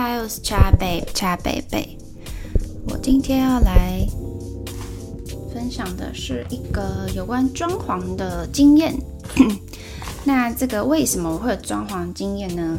[0.00, 1.98] 嗨，我是恰贝恰贝贝。
[2.86, 4.06] 我今天要来
[5.52, 8.96] 分享的是一个有关装潢的经验。
[10.22, 12.78] 那这个为什么我会有装潢经验呢？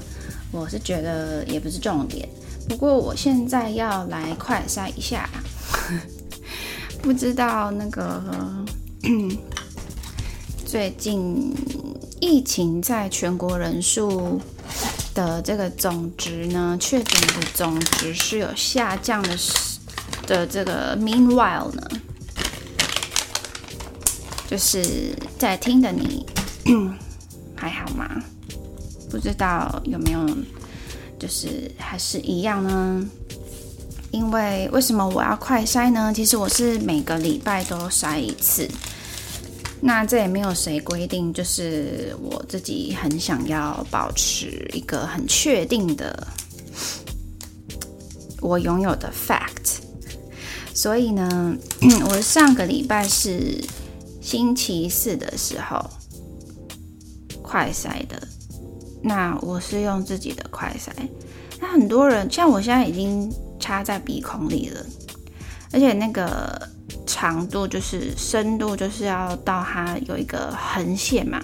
[0.53, 2.25] 我是觉得也不是重点。
[2.69, 5.29] 不过我现在要来快筛一下，
[7.03, 8.23] 不知道那个
[10.65, 11.53] 最近
[12.21, 14.39] 疫情在全国人数。
[15.19, 19.37] 的这个总值呢，确诊的总值是有下降的，
[20.25, 21.83] 的这个 meanwhile 呢，
[24.49, 26.25] 就是在听的你
[27.53, 28.09] 还好吗？
[29.11, 30.25] 不知道有没有，
[31.19, 33.05] 就是还是一样呢？
[34.11, 36.13] 因为为什么我要快筛呢？
[36.15, 38.65] 其实我是每个礼拜都筛一次。
[39.81, 46.27] 那这也没有谁规定，就是我自己很想要保持一个很确定的
[48.41, 49.77] 我拥有的 fact，
[50.73, 51.55] 所以呢，
[52.09, 53.63] 我上个礼拜是
[54.21, 55.89] 星期四的时候
[57.41, 58.21] 快筛的，
[59.01, 60.91] 那我是用自己的快筛，
[61.61, 64.85] 那很多人像我现在已经插在鼻孔里了，
[65.71, 66.67] 而且那个。
[67.11, 71.43] 长度就是深度，就是要到它有一个横线嘛。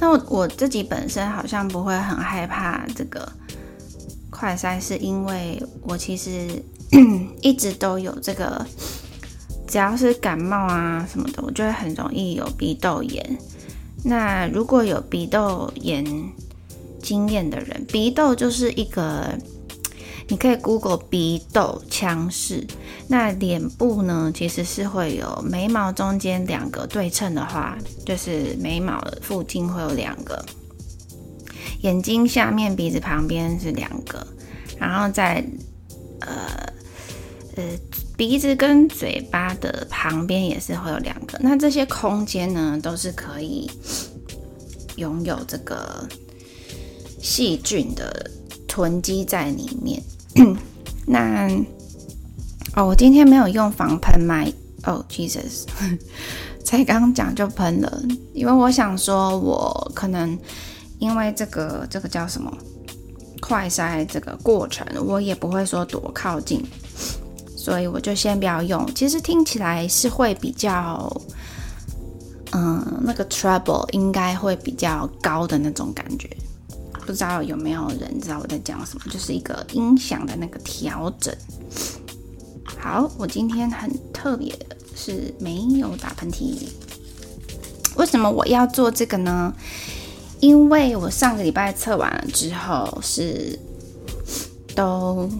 [0.00, 3.30] 那我自己本身好像不会很害怕这个
[4.30, 6.48] 快塞，是因为我其实
[7.42, 8.66] 一直都有这个，
[9.66, 13.38] 只要是感冒啊什么的，我就会很容易有鼻窦炎。
[14.04, 16.02] 那如果有鼻窦炎
[17.02, 19.38] 经验的人，鼻窦就是一个。
[20.30, 22.66] 你可以 Google 鼻窦腔室，
[23.08, 30.44] 那脸部呢，其实是会有眉毛中间两个对称的话，就是眉毛的附近会有两个，
[31.80, 34.26] 眼睛下面鼻子旁边是两个，
[34.78, 35.42] 然后在
[36.20, 36.30] 呃
[37.56, 37.64] 呃
[38.14, 43.70] 鼻子跟嘴巴的旁边也是会有两个，那这些空间呢，都是可以
[44.96, 46.06] 拥有这个
[47.22, 48.30] 细菌的
[48.66, 50.02] 囤积在里面。
[51.06, 51.48] 那
[52.74, 54.52] 哦，我今天没有用防喷麦
[54.84, 55.64] 哦，Jesus，
[56.64, 58.02] 才刚讲就喷了，
[58.34, 60.38] 因为我想说，我可能
[60.98, 62.52] 因为这个这个叫什么
[63.40, 66.62] 快筛这个过程，我也不会说多靠近，
[67.56, 68.86] 所以我就先不要用。
[68.94, 71.10] 其实听起来是会比较，
[72.52, 76.28] 嗯，那个 trouble 应该会比较高的那种感觉。
[77.08, 79.04] 不知道有没有人知道我在讲什么？
[79.10, 81.34] 就是一个音响的那个调整。
[82.78, 86.68] 好，我今天很特别的是没有打喷嚏。
[87.96, 89.54] 为什么我要做这个呢？
[90.40, 93.58] 因为我上个礼拜测完了之后是
[94.74, 95.30] 都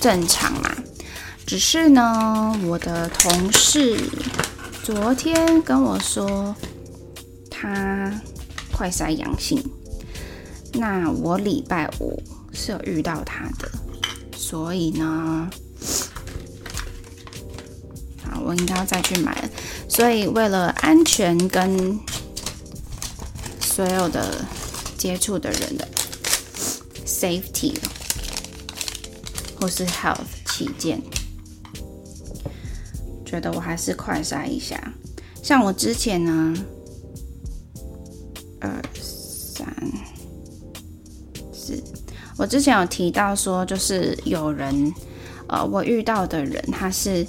[0.00, 0.72] 正常嘛，
[1.44, 4.00] 只是呢，我的同事
[4.84, 6.54] 昨天跟我说
[7.50, 8.08] 他
[8.72, 9.60] 快筛阳性。
[10.74, 12.20] 那我礼拜五
[12.52, 13.70] 是有遇到他的，
[14.36, 15.48] 所以呢，
[18.24, 19.48] 啊，我应该要再去买了。
[19.88, 21.98] 所以为了安全跟
[23.60, 24.44] 所有的
[24.98, 25.86] 接触的人的
[27.06, 27.76] safety
[29.60, 31.00] 或是 health 起见，
[33.24, 34.92] 觉得我还是快筛一下。
[35.42, 36.54] 像我之前呢，
[38.60, 38.82] 呃
[42.36, 44.92] 我之前有提到说，就是有人，
[45.46, 47.26] 呃，我遇到的人他是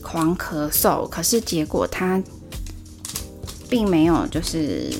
[0.00, 2.22] 狂咳嗽，可是结果他
[3.68, 4.92] 并没有就是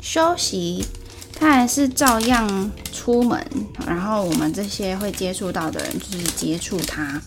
[0.00, 0.84] 休息，
[1.34, 3.46] 他还是照样出门，
[3.86, 7.20] 然后我们这些会接触到的人就是接触他。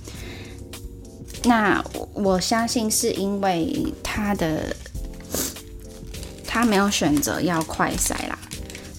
[1.43, 1.83] 那
[2.13, 4.75] 我相信是因为他的
[6.47, 8.39] 他没有选择要快筛啦。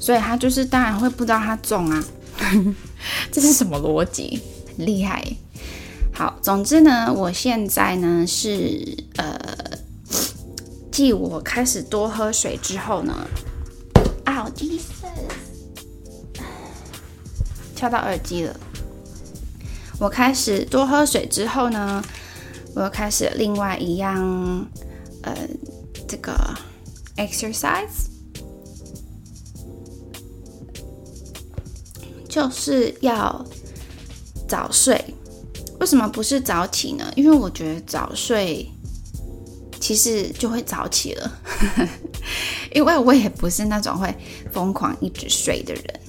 [0.05, 2.05] 所以他就是当然会不知道他中啊，
[3.33, 4.39] 这是什么逻辑？
[4.77, 5.25] 很厉害。
[6.13, 9.35] 好，总之呢，我现在呢是呃，
[10.93, 13.27] 继我开始多喝水之后呢，
[14.27, 14.83] 啊，Jesus，
[17.75, 18.55] 敲到耳机了。
[19.99, 22.05] 我开始多喝水之后呢，
[22.75, 24.69] 我又开始另外一样
[25.23, 25.35] 呃，
[26.07, 26.35] 这个
[27.17, 28.13] exercise。
[32.35, 33.47] 就是要
[34.49, 35.01] 早睡，
[35.79, 37.13] 为什么不是早起呢？
[37.15, 38.69] 因为我觉得早睡
[39.79, 41.33] 其实就会早起了，
[42.75, 44.13] 因为我也不是那种会
[44.51, 46.01] 疯狂一直睡的人。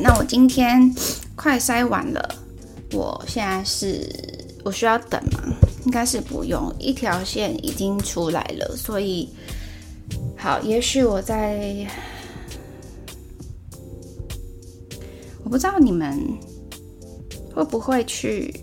[0.00, 0.92] 那我今天
[1.36, 2.34] 快筛完了，
[2.92, 4.12] 我现在是
[4.64, 5.44] 我需要等吗？
[5.84, 9.28] 应该是不用，一条线已经出来了，所以
[10.36, 11.86] 好，也许我在，
[15.50, 16.16] 不知道你们
[17.52, 18.54] 会不会去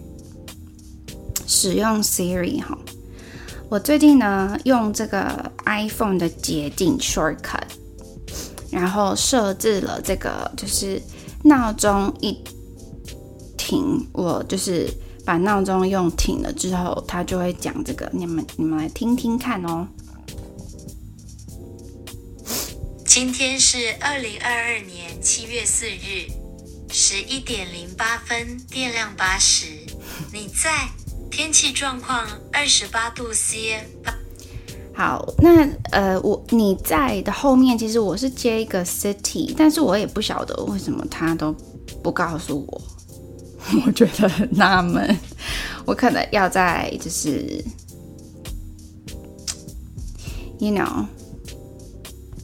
[1.45, 2.77] 使用 Siri 哈。
[3.67, 7.67] 我最近呢，用这个 iPhone 的捷径 Shortcut，
[8.71, 11.01] 然后设置了这个，就是
[11.43, 12.41] 闹钟一
[13.57, 14.89] 停，我就是
[15.25, 18.09] 把闹钟用停了之后，它就会讲这个。
[18.13, 19.85] 你们你们来听听看哦。
[23.05, 26.31] 今天是二零二二年七月四日
[26.89, 29.65] 十一点零八分，电量八十，
[30.31, 30.89] 你在？
[31.29, 33.79] 天气状况二十八度 C。
[34.95, 41.53] 好，那呃，我你在的后面，其实我是接一个 city，但是我也不晓得为什么他都
[42.01, 42.81] 不告诉我，
[43.85, 45.15] 我觉得很纳闷，
[45.85, 47.63] 我可能要在就是
[50.57, 51.05] ，you know，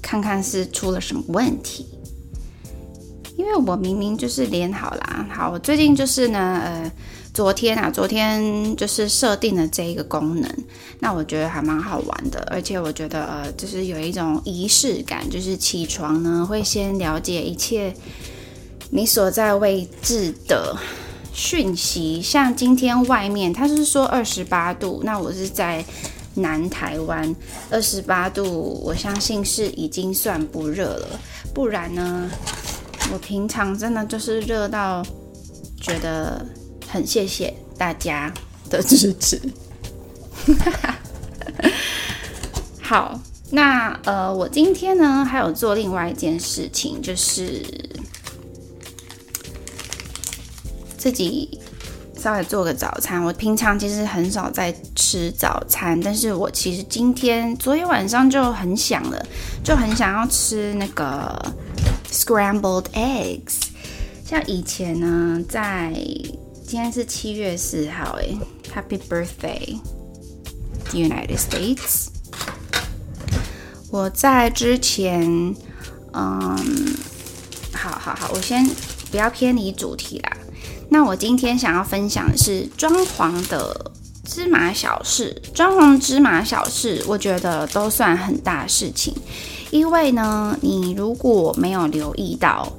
[0.01, 1.87] 看看是出了什么问题，
[3.37, 6.91] 因为我明明就是连好啦，好，我最近就是呢，呃。
[7.33, 10.47] 昨天啊，昨天就是设定了这一个功能，
[10.99, 17.91] 那我觉得还蛮好玩的，而且我觉得呃，就是有一种仪式感，就是起床呢会先了解一切
[18.91, 20.77] 你所在位置的
[21.33, 25.83] 讯息，像今天外面它是说二十八度，那我是在
[26.35, 27.35] 南台湾，
[27.71, 31.19] 二十八度，我相信是已经算不热了，
[31.51, 32.29] 不然呢，
[33.11, 35.03] 我平常真的就是热到
[35.81, 36.43] 觉得。
[36.93, 38.31] 很谢谢大家
[38.69, 39.41] 的支持。
[42.79, 43.19] 好，
[43.49, 47.65] 那呃，我今天呢还有做另外一件事情，就是
[50.95, 51.59] 自己
[52.15, 53.23] 稍微做个早餐。
[53.23, 59.25] 我平常其实很少在吃早餐，但是我其实今天昨天晚上就很想了，
[59.63, 61.43] 就很想要吃那个
[62.13, 63.63] scrambled eggs。
[64.25, 65.91] 像以前呢，在
[66.65, 68.29] 今天是七月四号，哎
[68.73, 69.79] ，Happy Birthday,
[70.91, 72.07] United States！
[73.91, 75.21] 我在之前，
[76.13, 76.57] 嗯，
[77.73, 78.65] 好好好，我先
[79.11, 80.37] 不要偏离主题啦。
[80.89, 83.91] 那我今天想要分享的是装潢的
[84.25, 89.13] 芝麻小事，装潢芝麻小事，我觉得都算很大事情，
[89.73, 92.71] 因为呢，你如果没有留意到。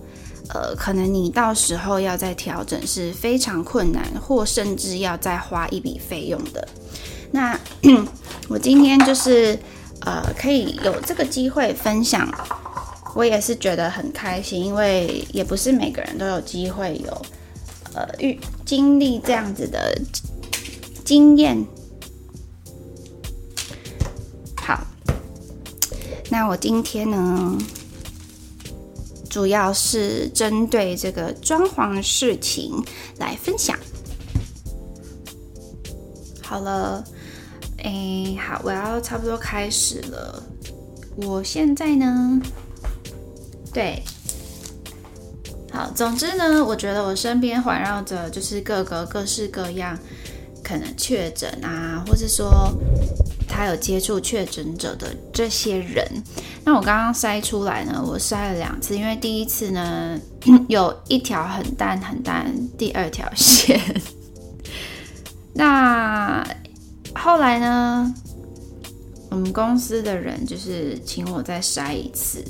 [0.51, 6.69] 呃，可能你到时候要再调整是非常困难，或甚至要再花一笔费用的。
[7.33, 7.59] 那
[8.47, 9.59] 我今天就是
[10.01, 12.31] 呃，可以有这个机会分享，
[13.15, 17.23] 我也是觉得很开心，因为也不是每个人都有机会有
[17.95, 19.99] 呃遇经历这样子的
[21.05, 21.67] 经验。
[26.37, 27.57] 那我今天呢，
[29.31, 32.85] 主要是针对这个装潢的事情
[33.19, 33.79] 来分享。
[36.43, 37.05] 好了，
[37.85, 40.43] 哎，好，我要差不多开始了。
[41.15, 42.43] 我现在呢，
[43.73, 44.03] 对，
[45.71, 49.97] 好，总之呢，我觉得我身边环绕着就是各个各式各样
[50.65, 52.77] 可能确诊啊，或是说。
[53.49, 56.07] 他有接触确诊者的这些人，
[56.65, 60.19] 那我刚刚筛出来呢，我筛了两次，因为第一次呢
[60.69, 63.81] 有一条很淡很淡，第二条线。
[65.55, 66.45] 那
[67.15, 68.15] 后来呢，
[69.31, 72.45] 我们公司的人就是请我再筛一次，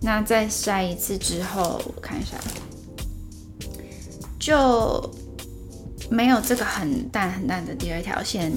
[0.00, 2.36] 那再筛一次之后，我看一下，
[4.38, 5.08] 就
[6.10, 8.52] 没有这个很淡很淡的第二条线。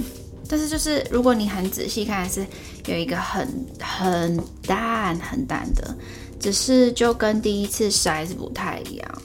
[0.53, 2.45] 但是就是，如果你很仔细看，是
[2.85, 5.97] 有一个很很淡很淡的，
[6.39, 9.21] 只是就跟第一次筛是不太一样。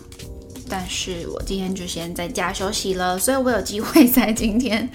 [0.71, 4.89] 但是我今天就先在家休息了，所以我有机会在今天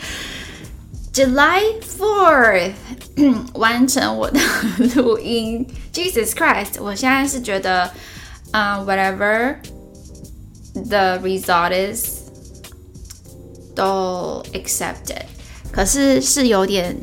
[1.14, 1.62] July
[2.00, 2.74] Fourth
[3.54, 4.40] 完成我的
[4.96, 5.64] 录音。
[5.94, 6.82] Jesus Christ！
[6.82, 7.92] 我现在是觉得，
[8.50, 9.58] 啊、uh，whatever
[10.74, 12.22] the result is，
[13.76, 15.26] 都 accepted。
[15.74, 16.96] 可是是有点，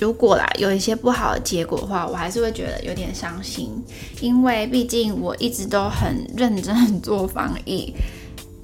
[0.00, 3.70] 如果啦有一些不好的结果的话，我还是会觉得有点伤心，
[4.20, 7.94] 因为毕竟我一直都很认真做防疫。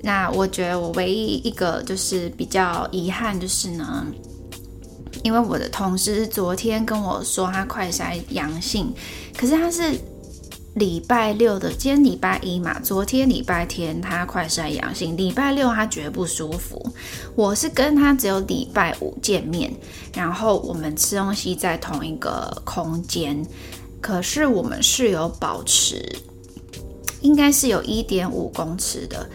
[0.03, 4.05] 那我觉得我唯一一个就是比较遗憾就是呢，
[5.23, 8.93] 因为我的同事昨天跟我说他快筛阳性，
[9.37, 9.95] 可是他是
[10.75, 16.83] 礼拜六的，今天礼拜一嘛，昨天礼拜天他快筛阳性，礼拜六他觉得不舒服。
[17.35, 19.71] 我是跟他只有礼拜五见面，
[20.15, 23.47] 然后我们吃东西在同一个空间，
[24.01, 26.11] 可是我们是有保持，
[27.21, 29.29] 应该是有一点五公尺的，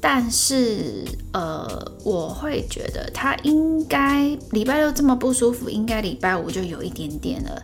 [0.00, 1.04] 但是
[1.34, 7.62] 呃，我会觉得他应该礼拜六这么不舒服，应该礼拜五就有一点点了。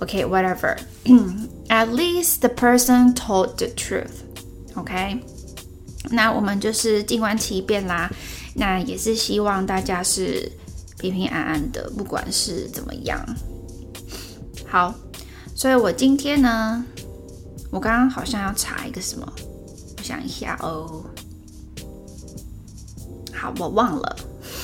[0.00, 0.74] OK，whatever
[1.68, 4.24] At least the person told the truth.
[4.74, 5.20] OK，
[6.10, 8.10] 那我们就是静观其变啦。
[8.54, 10.50] 那也是希望大家是
[10.98, 13.22] 平平安安的，不管是怎么样。
[14.66, 14.94] 好，
[15.54, 16.84] 所以我今天呢，
[17.70, 19.30] 我刚刚好像要查一个什么，
[19.98, 21.04] 我想一下哦。
[23.34, 24.16] 好，我忘了。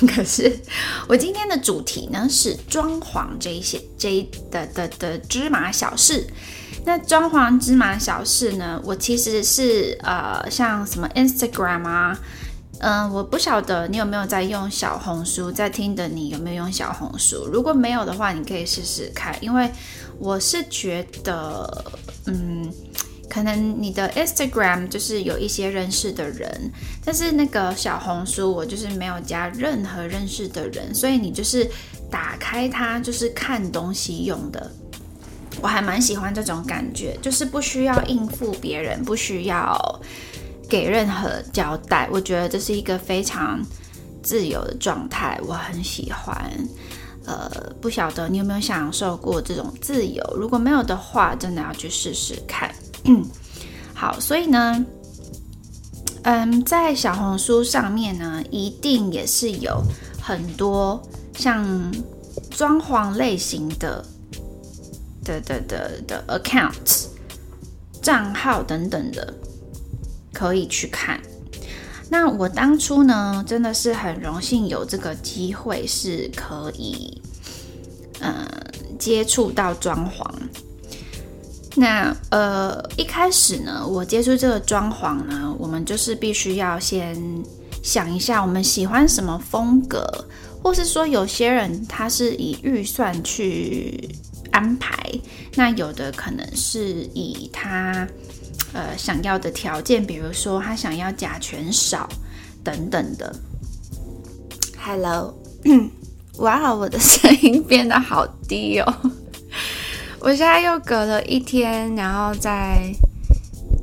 [0.09, 0.59] 可是
[1.07, 6.27] 我今天的主题呢是装潢这一些这一的的的芝麻小事。
[6.85, 12.19] 那装潢芝麻小事呢，我其实是呃像什么 Instagram 啊，
[12.81, 17.47] 嗯、我不晓得你有没有在用小红书，在听的你有没有用小红书？
[17.53, 19.71] 如果没有的话，你可以试试看，因为
[20.19, 21.85] 我是觉得
[22.27, 22.73] 嗯。
[23.31, 26.71] 可能你的 Instagram 就是有一些认识的人，
[27.03, 31.67] 但是那个小红书我就是没有加任何认识的人，所以你就是
[32.11, 34.71] 打开它就是看东西用的。
[35.61, 40.01] 我还蛮喜欢这种感觉，就是不需要应付别人，不需要
[40.69, 42.09] 给任何交代。
[42.11, 43.61] 我觉得这是一个非常
[44.23, 46.51] 自由的状态，我很喜欢。
[47.25, 47.49] 呃，
[47.81, 50.25] 不晓得你有没有享受过这种自由？
[50.37, 52.75] 如果没有的话，真的要去试试看。
[53.95, 54.85] 好，所以呢，
[56.23, 59.81] 嗯，在小红书上面呢，一定也是有
[60.21, 61.01] 很多
[61.37, 61.65] 像
[62.51, 64.05] 装潢类型的
[65.25, 67.07] 的的的的 account
[68.01, 69.35] 账号等等的，
[70.33, 71.21] 可以去看。
[72.11, 77.23] 那我当初呢，真的是很荣幸有这个机会，是可以
[78.21, 78.47] 嗯
[78.99, 80.25] 接触到装潢。
[81.75, 87.17] 那呃，一开始呢，我接触这个装潢呢，我们就是必须要先
[87.83, 90.07] 想一下，我们喜欢什么风格，
[90.63, 94.07] 或是说有些人他是以预算去
[94.53, 94.97] 安排，
[95.55, 98.07] 那有的可能是以他
[98.73, 102.09] 呃想要的条件，比如说他想要甲醛少
[102.63, 103.35] 等等的。
[104.79, 105.35] Hello，
[106.39, 108.95] 哇，我的声音变得好低哦。
[110.21, 112.93] 我现在又隔了一天，然后再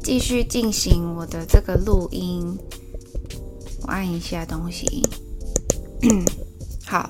[0.03, 2.57] 继续进行我的这个录音。
[3.83, 5.03] 我按一下东西，
[6.85, 7.09] 好，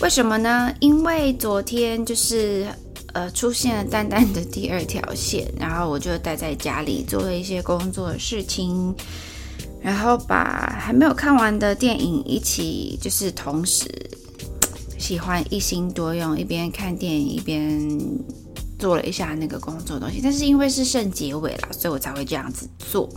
[0.00, 0.72] 为什么呢？
[0.80, 2.66] 因为昨天就是
[3.14, 8.94] 呃出现了淡淡的第二条线，然后我就待在家里做了一些工作的事情，
[9.82, 13.86] 然后把还没有看完的电影一起就是同时。
[14.98, 17.88] 喜欢一心多用，一边看电影一边
[18.78, 23.08] 做了一下那个工作东西，但是因为是剩结尾了，所以我才会这样子做。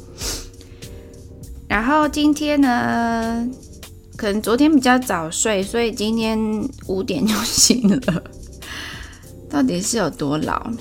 [1.68, 3.48] 然后今天呢，
[4.15, 6.38] 可能昨天比较早睡，所以今天
[6.88, 8.24] 五点就醒了。
[9.50, 10.72] 到底是有多老？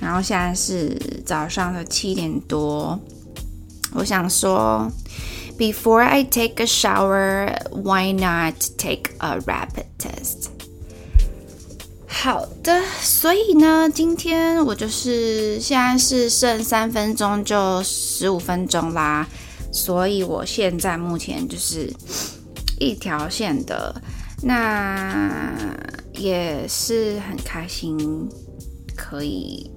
[0.00, 2.98] 然后现在是早上的七点多，
[3.94, 4.90] 我想说。
[5.58, 10.50] Before I take a shower, why not take a rapid test?
[12.06, 19.26] 好的，所以呢，今天我就是现在是剩三分钟就十五分钟啦，
[19.72, 21.92] 所以我现在目前就是
[22.78, 23.94] 一条线的，
[24.42, 25.52] 那
[26.14, 28.28] 也是很开心
[28.96, 29.70] 可以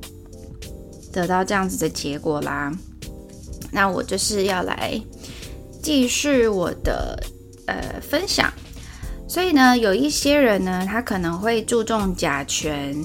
[1.12, 2.72] 得到这样子的结果啦。
[3.72, 5.02] 那我就是要来。
[5.84, 7.20] 继续我的
[7.66, 8.54] 呃分享，
[9.28, 12.96] 所以呢，有一些人呢，他可能会注重甲醛，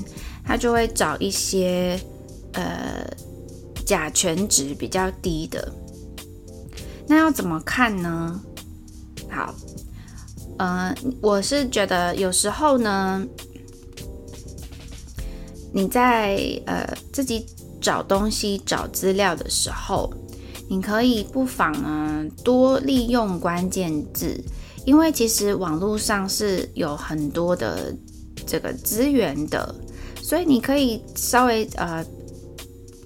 [0.45, 1.99] 他就会找一些
[2.53, 3.03] 呃
[3.87, 5.73] 甲醛值比较低的。
[7.09, 8.39] 那要怎么看呢？
[9.31, 9.55] 好，
[10.59, 13.25] 呃，我是觉得有时候呢，
[15.73, 16.37] 你在
[16.67, 17.47] 呃自己
[17.81, 20.13] 找东西、找资料的时候。
[20.69, 24.37] 你可以不妨呢多利用关键字，
[24.85, 27.95] 因为其实网络上是有很多的
[28.45, 29.73] 这个资源的，
[30.21, 32.05] 所以你可以稍微呃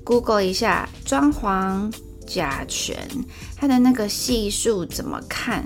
[0.02, 1.92] Google 一下装潢
[2.26, 2.97] 甲醛，
[3.57, 5.62] 它的那个系数怎么看？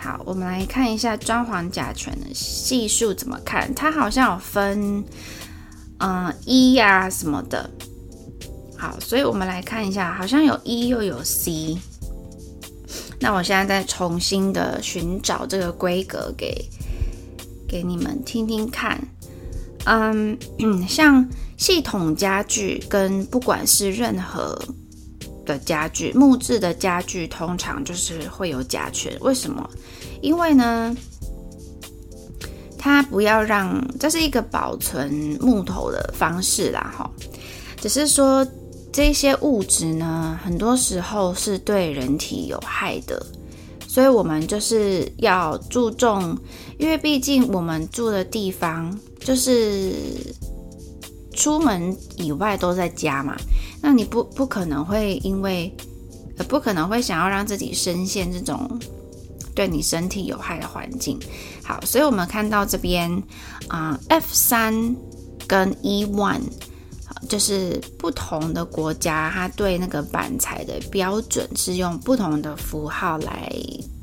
[0.00, 5.04] 好，我们来看一下装潢甲醛的系数怎么看，它好像有分。
[5.98, 7.70] 嗯，E 呀什么的。
[8.78, 11.76] 好，所以我们来看一下，好像有 E 又有 C。
[13.20, 16.66] 那我现在再重新的寻找这个规格给
[17.68, 18.98] 给你们听听看。
[19.84, 20.38] 嗯，
[20.88, 21.28] 像
[21.58, 24.58] 系统家具跟不管是任何
[25.50, 29.12] 的家具，木质的家具通常就是会有甲醛。
[29.20, 29.68] 为什么？
[30.22, 30.96] 因为呢，
[32.78, 37.10] 它不要让，这是一个保存木头的方式啦，哈。
[37.80, 38.46] 只是说。
[38.92, 43.24] 这些物质呢，很多时候是对人体有害的，
[43.86, 46.36] 所以我们就是要注重，
[46.76, 49.94] 因为毕竟我们住的地方就是
[51.40, 53.34] 出门以外都在家嘛，
[53.80, 55.74] 那你不不可能会因为，
[56.46, 58.78] 不可能会想要让自己深陷这种
[59.54, 61.18] 对你身体有害的环境。
[61.64, 63.10] 好，所以我们看到这边
[63.68, 64.94] 啊，，F 三
[65.48, 66.42] 跟 E one。
[67.28, 73.52] 就是不同的国家，它对那个板材的标准是用不同的符号来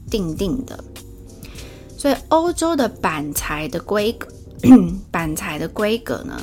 [0.09, 0.81] 定定的。
[1.97, 4.27] 所以欧洲的板材的规格，
[5.09, 6.39] 板材的规格呢，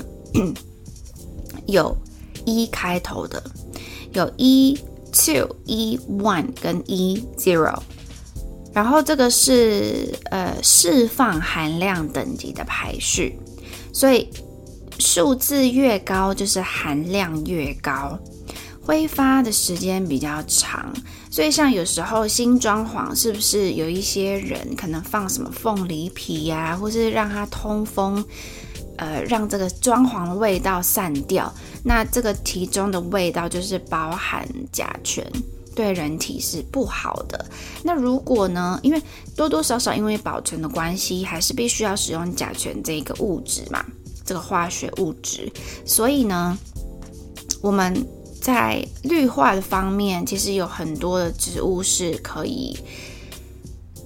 [1.66, 1.96] 有
[2.44, 3.42] 一开头的，
[4.12, 4.78] 有一
[5.12, 7.78] two、一 one 跟一 zero。
[8.72, 13.38] 然后这个是呃释放含量等级的排序，
[13.92, 14.28] 所以。
[15.00, 18.16] 数字越高，就是含量越高，
[18.80, 20.94] 挥发的时间比较长。
[21.28, 28.24] 所以像有时候新装潢，是不是有一些人可能放什么凤梨皮呀、或是让它通风，
[28.96, 31.52] 呃，让这个装潢的味道散掉。
[31.82, 35.24] 那这个其中的味道就是包含甲醛，
[35.74, 37.44] 对人体是不好的。
[37.82, 39.02] 那如果呢，因为
[39.36, 43.84] 多多少少因为保存的关系，还是必须要使用甲醛这个物质嘛。
[44.26, 45.52] 这个化学物质，
[45.84, 46.56] 所以呢，
[47.60, 47.94] 我们
[48.40, 52.74] 在绿化的方面，其实有很多的植物是可以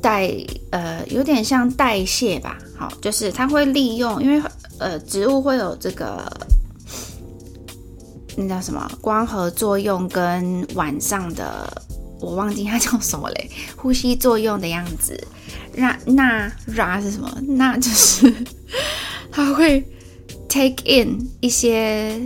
[0.01, 0.31] 代，
[0.71, 2.59] 呃，有点像代谢吧。
[2.77, 4.43] 好，就是它会利用，因为
[4.79, 6.31] 呃，植物会有这个
[8.37, 11.71] 那叫什么光合作用，跟晚上的
[12.21, 15.19] 我忘记它叫什么嘞， 呼吸作用的样子。
[15.75, 17.31] 那那 ra 是什么？
[17.47, 18.33] 那就是
[19.31, 19.85] 它会。
[20.51, 22.19] take in 一些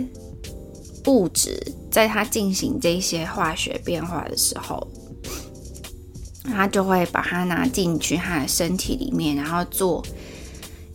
[1.07, 4.87] 物质，在它进行这些化学变化的时候，
[6.43, 10.05] 它就会把它拿进去它的身体里面，然后做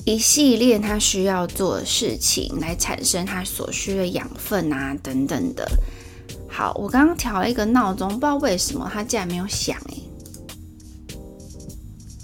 [0.05, 5.69] 一系列它需要做的事情，来产生它所需的养分啊等等的。
[6.49, 9.95] 好，我刚刚调了一个闹钟，不知道为什么它竟然没有响哎。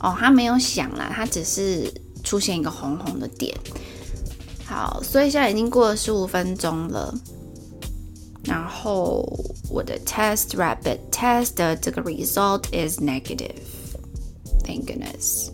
[0.00, 1.90] 哦，它没有响啦，它只是
[2.22, 3.56] 出现一个红红的点。
[4.66, 7.14] 好，所以现在已经过了十五分钟了。
[8.44, 9.24] 然后
[9.68, 13.62] 我的 test rapid test 的这个 result is negative.
[14.64, 15.50] Thank goodness.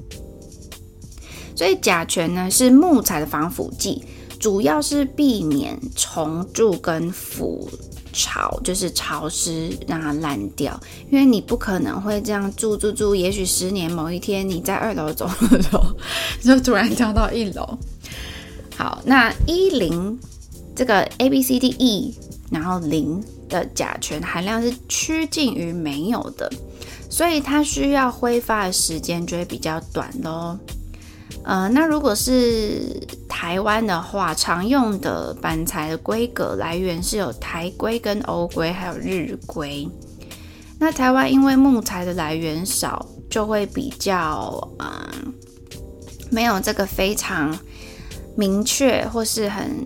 [1.57, 4.05] 所以甲醛呢是木材的防腐剂，
[4.39, 7.69] 主要是避免虫蛀跟腐
[8.13, 10.81] 潮，就是潮湿让它烂掉。
[11.11, 15.85] 因为你不可能会这样住住住，也许十年某一天你在二楼走的时候，
[16.43, 17.79] 就突然掉到一楼。
[18.77, 20.19] 好，那一零
[20.75, 22.15] 这个 A B C D E，
[22.51, 26.51] 然后零的甲醛含量是趋近于没有的，
[27.09, 30.59] 所以它需要挥发的时间就会比较短喽。
[31.45, 39.89] 呃，那如果是台湾的话，常用的板材的规格来源是有台规跟欧规，还有日规。
[40.79, 45.09] 那台湾因为木材的来源少，就会比较嗯、呃，
[46.31, 47.57] 没有这个非常。
[48.37, 49.85] 明确或是很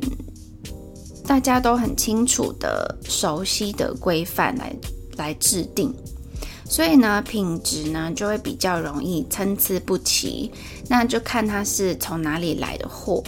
[1.26, 4.74] 大家都很清楚的、熟悉的规范来
[5.16, 5.92] 来制定，
[6.68, 10.50] 所以呢，品质呢就会比较容易参差不齐。
[10.88, 13.22] 那就看它是从哪里来的货，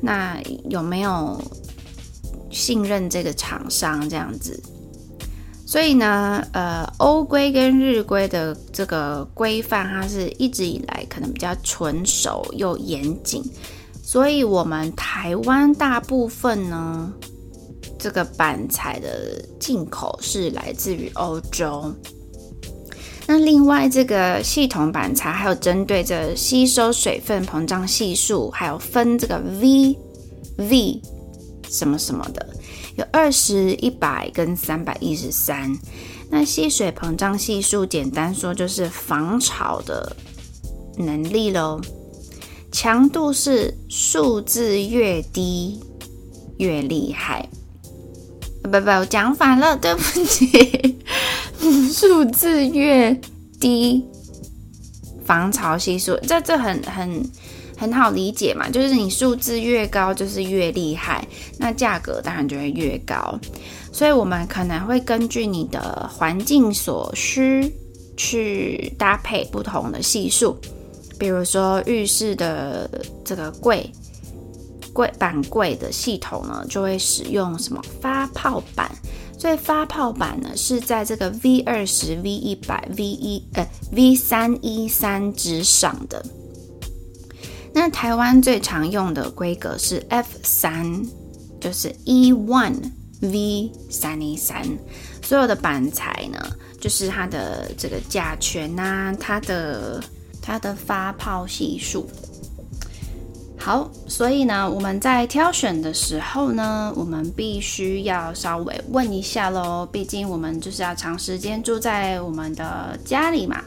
[0.00, 0.36] 那
[0.68, 1.40] 有没有
[2.50, 4.60] 信任这个厂商这样子。
[5.64, 13.42] 所以呢，呃，欧规跟日规的这个规范，它是一直以来可能比较纯熟又严谨。
[14.02, 17.12] 所以，我们台湾大部分呢，
[17.98, 21.94] 这个板材的进口是来自于欧洲。
[23.26, 29.96] 那另外，这个系统板材还有针对着吸收水分、膨胀系数，还有分这个 V
[30.56, 31.00] V
[31.70, 32.46] 什么什么的，
[32.96, 35.72] 有二十一百跟三百一十三。
[36.28, 40.14] 那吸水膨胀系数，简单说就是防潮的
[40.98, 41.80] 能力喽。
[42.72, 45.78] 强度是数字越低
[46.56, 47.48] 越厉害。
[48.62, 50.98] 不不，我讲反了，对不起。
[51.92, 53.14] 数字越
[53.60, 54.04] 低，
[55.24, 57.30] 防潮系数，这这很很
[57.76, 61.26] 很好理解嘛，就是你数字越高，就是越厉害，
[61.58, 63.38] 那价格当然就会越高。
[63.92, 67.72] 所以我们可能会根据你的环境所需
[68.16, 70.56] 去搭配不同的系数，
[71.22, 72.90] 比如说浴室的
[73.24, 73.88] 这个柜。
[74.92, 78.90] 柜板柜的系统呢，就会使用什么发泡板，
[79.38, 86.22] 所以发泡板呢是在这个 V 二十、V 一百、V 一呃 V 三一三之上的。
[87.72, 91.02] 那台湾最常用的规格是 F 三，
[91.58, 92.74] 就是 E1
[93.22, 94.62] V 三一三。
[95.22, 96.38] 所有的板材呢，
[96.78, 100.02] 就是它的这个甲醛啊，它的
[100.42, 102.06] 它的发泡系数。
[103.58, 109.86] 好，所以呢，我们在挑选的时候呢，我们必须要稍微问一下喽。
[109.86, 113.62] 毕竟我们就是要长时间住在我们的家里嘛。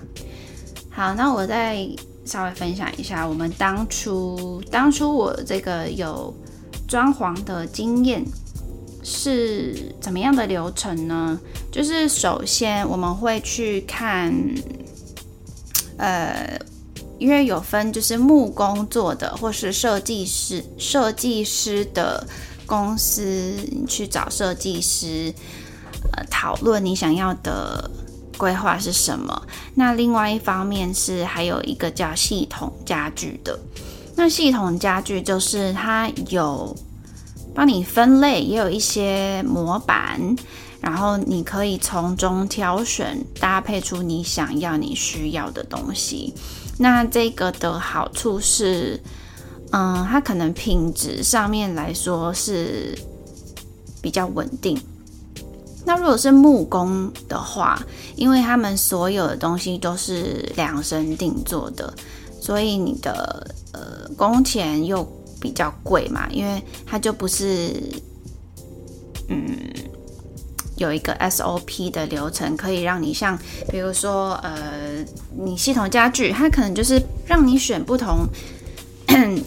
[0.89, 1.88] 好，那我再
[2.25, 6.35] 稍微分享一下，我们当初当初我这个有
[6.89, 8.21] 装潢的经验
[9.01, 11.39] 是怎么样的流程呢？
[11.71, 14.35] 就是首先我们会去看，
[15.97, 16.59] 呃。
[17.17, 22.28] 因为有分就是木工做的，或是设计师设计师的
[22.65, 23.23] 公司，
[23.71, 25.34] 你去找设计师，
[26.13, 27.89] 呃，讨论你想要的
[28.38, 29.41] 规划是什么。
[29.73, 33.58] 那另外一方面是还有一个叫系统家具的，
[34.15, 36.75] 那系统家具就是它有
[37.54, 40.36] 帮你分类，也有一些模板，
[40.82, 46.34] 然后你可以从中挑选，搭配出你想要、你需要的东西。
[46.77, 48.99] 那这个的好处是，
[49.71, 52.97] 嗯，它可能品质上面来说是
[54.01, 54.77] 比较稳定。
[55.85, 57.81] 那如果是木工的话，
[58.15, 61.93] 因为他们所有的东西都是量身定做的，
[62.41, 65.07] 所以你的呃工钱又
[65.39, 67.71] 比较贵嘛，因为它就不是
[69.29, 69.47] 嗯。
[70.77, 73.38] 有一个 SOP 的流程，可以让你像，
[73.69, 75.03] 比如说，呃，
[75.38, 78.27] 你系统家具，它可能就是让你选不同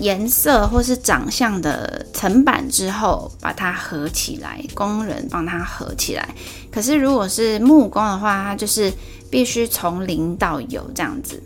[0.01, 6.35] 颜色或是长相的层板之后，把它合起来，工人帮它合起来。
[6.71, 8.91] 可是如果是木工的话，它就是
[9.31, 11.43] 必须从零到有这样子，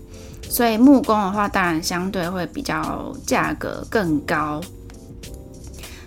[0.48, 4.60] 所以木工的话，当然相对会比较价格更高。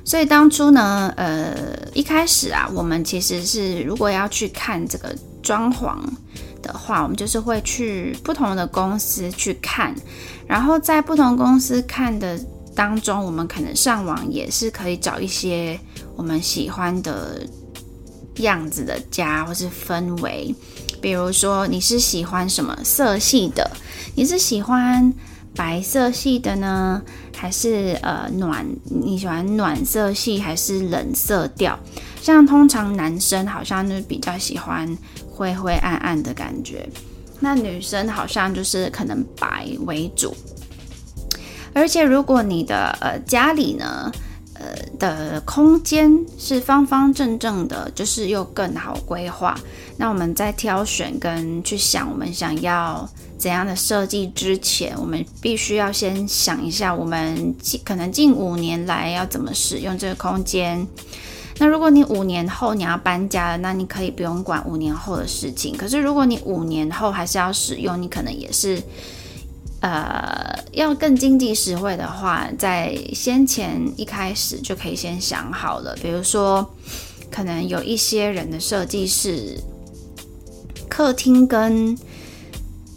[0.06, 1.56] 所以当初呢，呃，
[1.96, 5.98] 一开始啊，我们其实是如果要去看这个装潢
[6.62, 9.94] 的话，我们就是会去不同的公司去看，
[10.48, 12.40] 然后在不同公司看的
[12.76, 15.80] 当中，我们可能上网也是可以找一些
[16.16, 17.42] 我们喜欢的
[18.38, 20.54] 样子的家或是氛围，
[21.02, 23.72] 比如说你是喜欢什么色系的，
[24.14, 25.12] 你是喜欢
[25.56, 27.02] 白色系的呢？
[27.36, 31.78] 还是呃暖，你喜欢暖色系还是冷色调？
[32.22, 34.98] 像通常男生好像就比较喜欢
[35.30, 36.88] 灰灰暗暗的感觉，
[37.40, 40.36] 那女生好像就是可能白为主。
[41.74, 44.12] 而且如果你的呃家里呢，
[44.98, 49.58] 的空间是方方正正的，就是又更好规划。
[49.98, 53.08] 那我们在挑选跟去想我们想要。
[53.38, 60.88] 怎样的设计之前，我们必须要先想一下，我们近可能近五年来要怎么使用这个空间。
[61.60, 65.76] 那如果你五年后你要搬家了，那你可以不用管五年后的事情。
[65.76, 68.82] 可是如果你五年后还是要使用，你可能也是，
[69.86, 75.96] 呃，要更经济实惠的话，在先前一开始就可以先想好了。
[76.02, 76.68] 比如说，
[77.30, 79.60] 可能有一些人的设计是
[80.90, 81.96] 客厅跟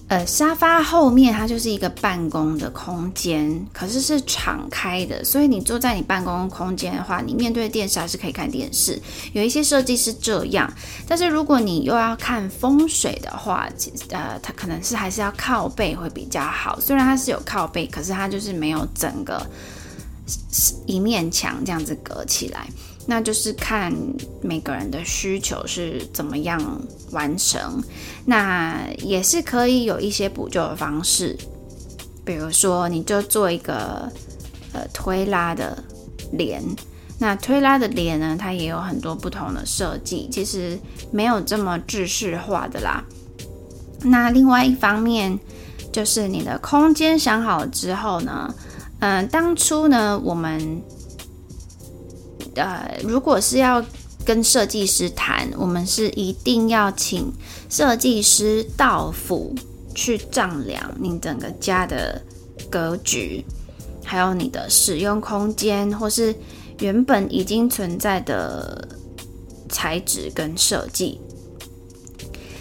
[0.08, 8.98] 呃，沙发后面它就是一个办公的空间，可是是敞开的，所以你坐在你办公空间的话，你面对电视还是可以看电视。
[9.34, 10.72] 有一些设计是这样，
[11.06, 13.68] 但是如果你又要看风水的话，
[14.08, 16.80] 呃，它可能是还是要靠背会比较好。
[16.80, 19.46] 虽然它是有靠背，可是它就是没有整个
[20.86, 22.66] 一面墙这样子隔起来。
[23.10, 23.90] 那就是看
[24.42, 26.60] 每个人的需求是怎么样
[27.10, 27.82] 完成，
[28.26, 31.34] 那也是可以有一些补救的方式，
[32.22, 34.12] 比如说你就做一个
[34.74, 35.82] 呃推拉的
[36.32, 36.62] 帘，
[37.18, 40.78] 那推拉的帘呢，它也有很多不同的设计，其实
[41.10, 43.02] 没有这么制式化的啦。
[44.02, 45.40] 那另外一方面
[45.90, 48.54] 就是你的空间想好之后呢，
[48.98, 50.82] 嗯、当初呢我们。
[52.58, 53.82] 呃，如果是要
[54.24, 57.32] 跟设计师谈，我们是一定要请
[57.70, 59.54] 设计师到府
[59.94, 62.20] 去丈量你整个家的
[62.68, 63.44] 格局，
[64.04, 66.34] 还有你的使用空间，或是
[66.80, 68.86] 原本已经存在的
[69.68, 71.20] 材质跟设计。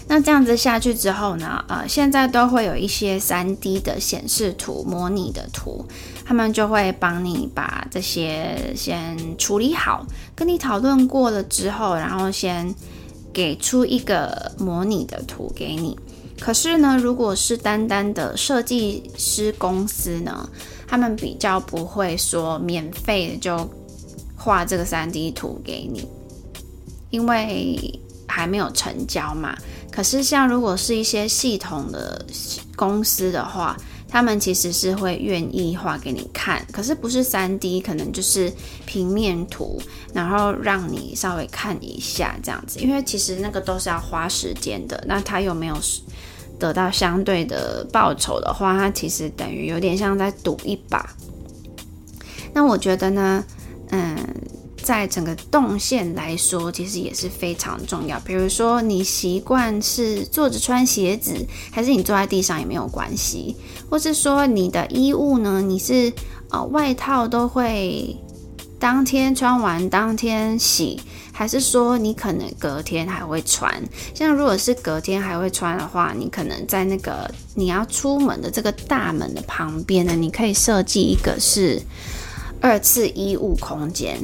[0.10, 5.86] 那这样子下去之后呢，呃，现在都会有一些 3D 的显示图、模拟的图。
[6.28, 12.76] 他们就会帮你把这些先处理好，跟你讨论过了之后，然后先
[13.32, 15.98] 给出一个模拟的图给你。
[16.38, 20.50] 可是呢，如果是单单的设计师公司呢，
[20.86, 23.58] 他们比较不会说免费就
[24.36, 26.06] 画这个 3D 图给你，
[27.10, 29.58] 因为还没有成交嘛。
[29.90, 32.24] 可是像如果是一些系统的
[32.76, 33.78] 公司的话，
[34.10, 38.52] 他们其实是会愿意画给你看，可是不是 3D，可能就是
[38.86, 39.82] 平面图，
[40.14, 42.80] 然后让你稍微看一下这样子。
[42.80, 45.78] 因为其实那个都是要花时间的，那他有没有
[46.58, 51.16] 得到相对的报酬的话，他其实等于有点像在赌一把。
[52.54, 53.44] 那我觉得呢，
[53.90, 54.18] 嗯。
[54.88, 58.18] 在整个动线来说，其实也是非常重要。
[58.22, 63.58] 比如说，你习惯是坐着穿鞋子，还是你坐在地上也没有关系。
[63.90, 66.14] 或是说，你的衣物呢，你是
[66.52, 68.16] 呃外套都会
[68.80, 70.98] 当天穿完当天洗，
[71.34, 73.84] 还是说你可能隔天还会穿？
[74.14, 81.82] 像如果是隔天还会穿的话，你可能在那个你要出门的这个大门的旁边呢，你可以设计一个是
[82.62, 84.18] 二次衣物空间。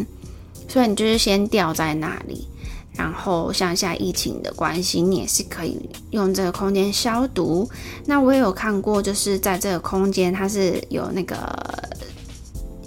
[0.74, 2.48] 所以你就是先吊在那里，
[2.96, 5.78] 然后像现在疫情的关系，你也是可以
[6.10, 7.70] 用这个空间消毒。
[8.08, 11.38] 那我也有看过，就是在这个空间，它是有那个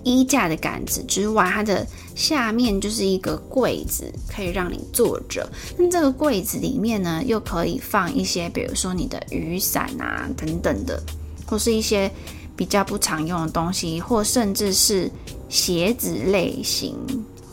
[0.03, 5.49] 衣架的杆子之外，它的下面就是一个柜子，可以让你坐着。
[5.79, 11.01] 那这个柜子里面呢，又可以放一些，比如说你的雨伞啊等等的，
[11.47, 12.11] 或是一些
[12.57, 15.09] 比较不常用的东西，或甚至是
[15.49, 16.97] 鞋子类型。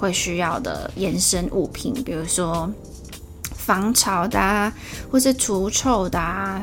[0.04, 2.70] 会需要的延伸物品，比如说
[3.56, 4.74] 防潮的啊，
[5.10, 6.62] 或是除臭的啊，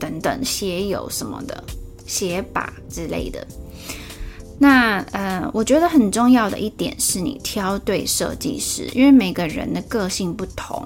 [0.00, 1.62] 等等，鞋油什么的，
[2.04, 3.46] 鞋把之类的。
[4.58, 10.84] 那呃，我觉得很重要的一点是你挑对设计师，因为每个人的个性不同，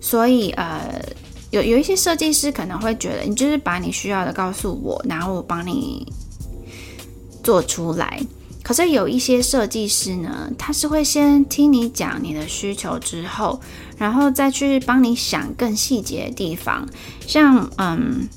[0.00, 1.04] 所以呃，
[1.50, 6.06] 有有一些设计师可能会觉得，你就是把你需要的告诉我，然后我帮你
[7.42, 8.22] 做出来。
[8.62, 13.58] 可是有一些设计师呢，他是会先听你讲你的需求之后，
[13.96, 16.86] 然后再去帮你想更细节的地方。
[17.26, 18.28] 像嗯，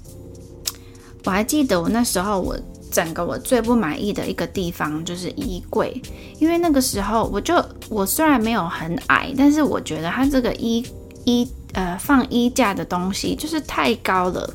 [1.25, 2.57] 我还记得我那时候我
[2.89, 6.01] 整个我最不满意的一个地方就是衣柜，
[6.39, 10.83] 因为那个时候我就我虽然没有很矮，但是我觉得它这个衣
[11.25, 14.51] 衣呃放衣架的东西就是太高了，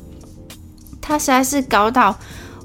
[0.99, 2.17] 它实在是高到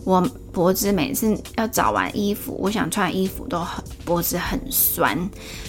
[0.05, 0.27] 我。
[0.55, 5.19] 脖子每次要找完衣服，我想穿衣服都很脖子很酸，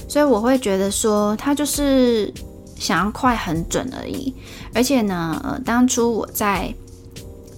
[0.08, 2.32] 所以我会觉得说他就是
[2.78, 4.32] 想要快很准而已。
[4.76, 6.72] 而且呢，呃，当初我在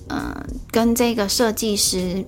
[0.08, 2.24] 嗯、呃、跟这个设计师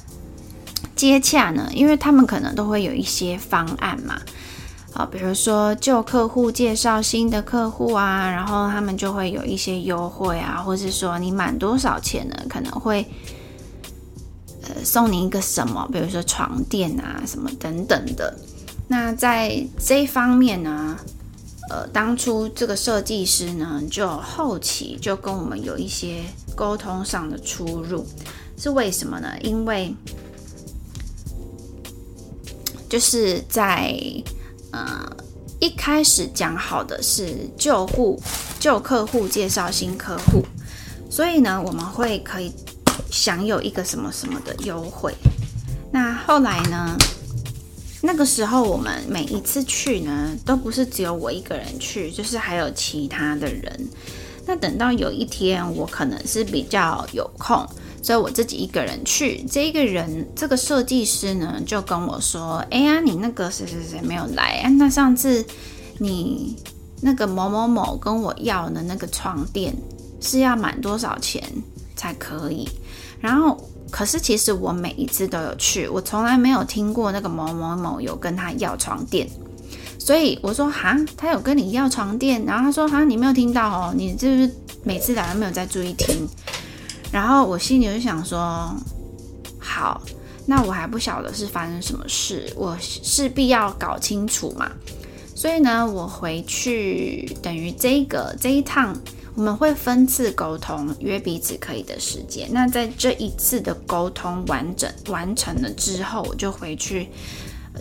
[0.96, 4.18] 接洽呢，因为他们可能都会有一些方案嘛，
[4.94, 13.06] 啊，比如说旧客户介绍新的客户啊，然后他们就会有一些优惠啊，或是说你满多少钱呢，可能会。
[14.68, 18.36] 呃，送你一个什么，比如说床垫啊，什么等等的。
[18.88, 20.96] 那在这一方面呢，
[21.70, 26.22] 呃，当初这个设计师呢，就后期就跟我们有一些
[26.56, 28.04] 沟通上的出入，
[28.58, 29.28] 是为什么呢？
[29.42, 29.94] 因为
[32.88, 33.96] 就是在
[34.72, 35.08] 呃
[35.60, 38.20] 一开始讲好的是旧户
[38.58, 40.44] 旧客户介绍新客户，
[41.10, 42.52] 所以呢，我们会可以。
[43.16, 45.14] 享有一个什么什么的优惠，
[45.90, 46.94] 那后来呢？
[48.02, 53.88] 那个时候我们每一次去呢，都不是只有我一个人去，就是还有其他的人。
[54.44, 57.66] 那等到有一天我可能是比较有空，
[58.02, 59.42] 所以我自己一个人去。
[59.50, 64.68] 这一个人，这个设计师呢，就跟我说：“哎呀，你那个谁谁谁没有来啊？
[64.68, 65.44] 那上次
[65.98, 66.54] 你
[67.00, 69.74] 那个某某某跟我要的那个床垫
[70.20, 71.42] 是要满多少钱
[71.96, 72.68] 才可以？”
[73.26, 73.60] 然后，
[73.90, 79.28] 可是其实我每一次都有去，我从来没有听过那个某某某有跟他要床垫，
[79.98, 84.48] 所以我说哈，他有跟你要床垫，然后他说哈，你没有听到哦，你就是
[84.84, 86.24] 每次来都没有在注意听，
[87.10, 88.72] 然后我心里就想说，
[89.58, 90.00] 好，
[90.46, 94.70] 那我还不晓得是发生什么事，我势必要搞清楚嘛。
[95.34, 98.96] 所以呢，我回去等于这个这一趟，
[99.36, 102.48] 我们会分次沟通，约彼此可以的时间。
[102.50, 107.06] 那在这一次的沟通完整完成了之后，我就回去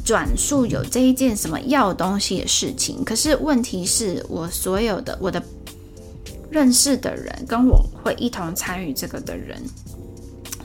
[0.04, 3.04] 转述有这一件什么要东西的事情。
[3.06, 5.42] 可是问题是我所有的我的
[6.52, 9.58] 认识的人，跟我会一同参与这个的人，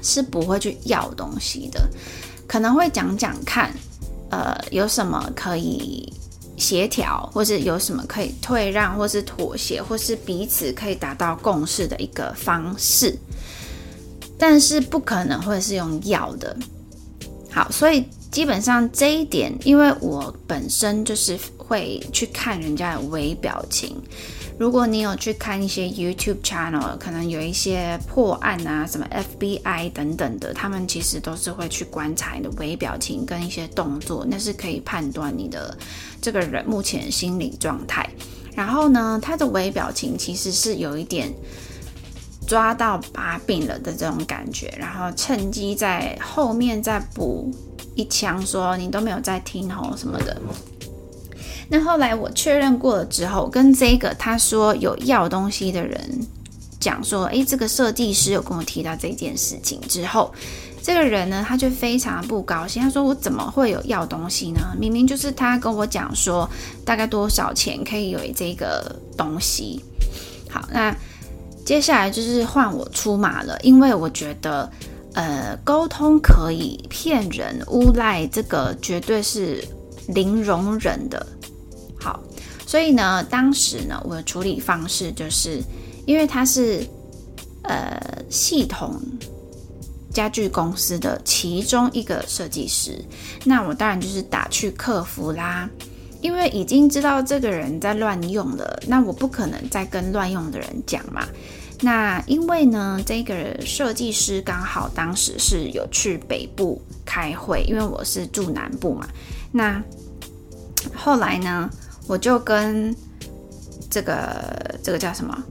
[0.03, 1.88] 是不会去要东西的，
[2.48, 3.72] 可能会讲讲看，
[4.31, 6.12] 呃，有什么可以。
[6.61, 13.18] 协调，或是有什么可以退让，或是妥协，或是彼此可以达到共识的一个方式，
[14.38, 16.57] 但是不可能会是用药的。
[17.51, 23.96] 好，所以基本上这一点，因为我本身就是会去看人家的微表情。
[24.61, 35.75] 如果你有去看一些 YouTube channel，可能有一些破案啊，什么 FBI 等等的，他们其实都是会去观察你的微表情跟一些动作，那是可以判断你的
[36.20, 38.07] 这个人目前心理状态。
[38.55, 41.33] 然后呢，他的微表情其实是有一点
[42.46, 47.51] 抓到把柄了的这种感觉，然后趁机在后面再补
[47.94, 50.38] 一枪，说你都没有在听吼什么的。
[51.70, 55.98] 那后来我确认过了之后，跟这个他说有要东西的人
[56.80, 60.35] 讲说，诶，这个设计师有跟我提到这件事情之后，
[60.83, 64.74] 这个人呢，他就非常不高兴，他说我怎么会有要东西呢？
[64.78, 66.48] 明明就是他跟我讲说
[66.85, 69.80] 大概多少钱可以有这个东西。
[70.48, 70.92] 好，那
[71.64, 74.68] 接下来就是换我出马了，因为我觉得，
[75.12, 79.64] 呃，沟通可以骗人、诬赖，这个绝对是
[80.09, 81.24] 零容忍的。
[82.70, 85.61] 所以呢，当时呢，我的处理方式就是，
[86.06, 86.87] 因为他是
[87.64, 88.94] 呃系统
[90.12, 93.04] 家具公司的其中一个设计师，
[93.44, 95.68] 那我当然就是打去客服啦，
[96.20, 101.26] 因为已经知道这个人在乱用了，那我不可能再跟乱用的人讲嘛。
[101.80, 109.09] 那因为呢，这个设计师刚好当时是有去北部开会，因为我是住南部嘛，
[109.50, 109.83] 那
[110.94, 111.68] 后来呢，
[112.11, 112.92] 我就跟
[113.88, 115.44] 这个这个叫什么？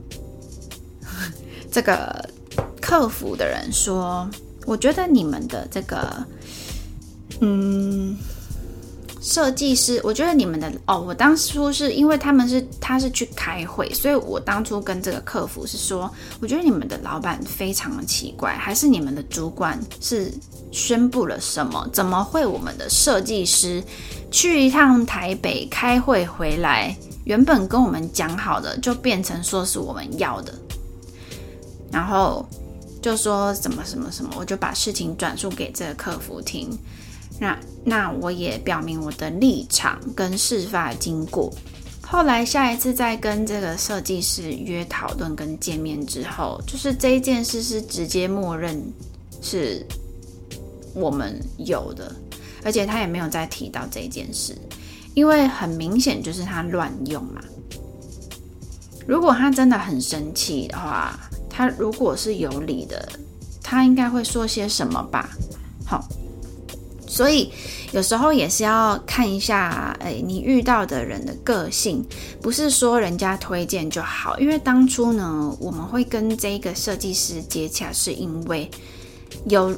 [1.72, 2.28] 这个
[2.82, 4.28] 客服的人说，
[4.66, 6.22] 我觉得你们的这个，
[7.40, 8.14] 嗯，
[9.22, 20.30] 设计师，我觉得你们的哦，我当初是因为他们是他是去开会，所以我当初跟这个客服是说，我觉得你们的老板非常的奇怪，还是你们的主管是
[20.70, 21.88] 宣布了什么？
[21.90, 23.82] 怎么会我们的设计师？
[24.30, 30.54] 去一趟台北开会回来，原本跟我们讲好的，就变成说是我们要的，
[31.90, 32.48] 然后
[33.02, 36.70] 就说什么什么什么，我就把事情转述给这个客服听。
[37.38, 41.52] 那那我也表明我的立场跟事发经过。
[42.02, 48.82] 后来下一次再跟这个设计师约讨论跟见面之后，就是这一件事是直接默认
[49.40, 49.86] 是
[50.92, 52.14] 我们有的。
[52.62, 54.56] 而且他也没有再提到这件事，
[55.14, 57.40] 因为很明显就是他乱用嘛。
[59.06, 61.18] 如果他真的很生气的话，
[61.48, 63.08] 他如果是有理的，
[63.62, 65.30] 他应该会说些什么吧？
[65.84, 66.06] 好，
[67.08, 67.50] 所以
[67.92, 72.04] 有时候也是要看一下，哎，你遇到的人的个性，
[72.40, 74.38] 不是说人家推荐就好。
[74.38, 78.70] 因为当初呢，我们会跟这个设计师接洽，是因为
[79.46, 79.74] 有。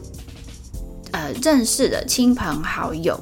[1.23, 3.17] 呃，认识的亲朋好友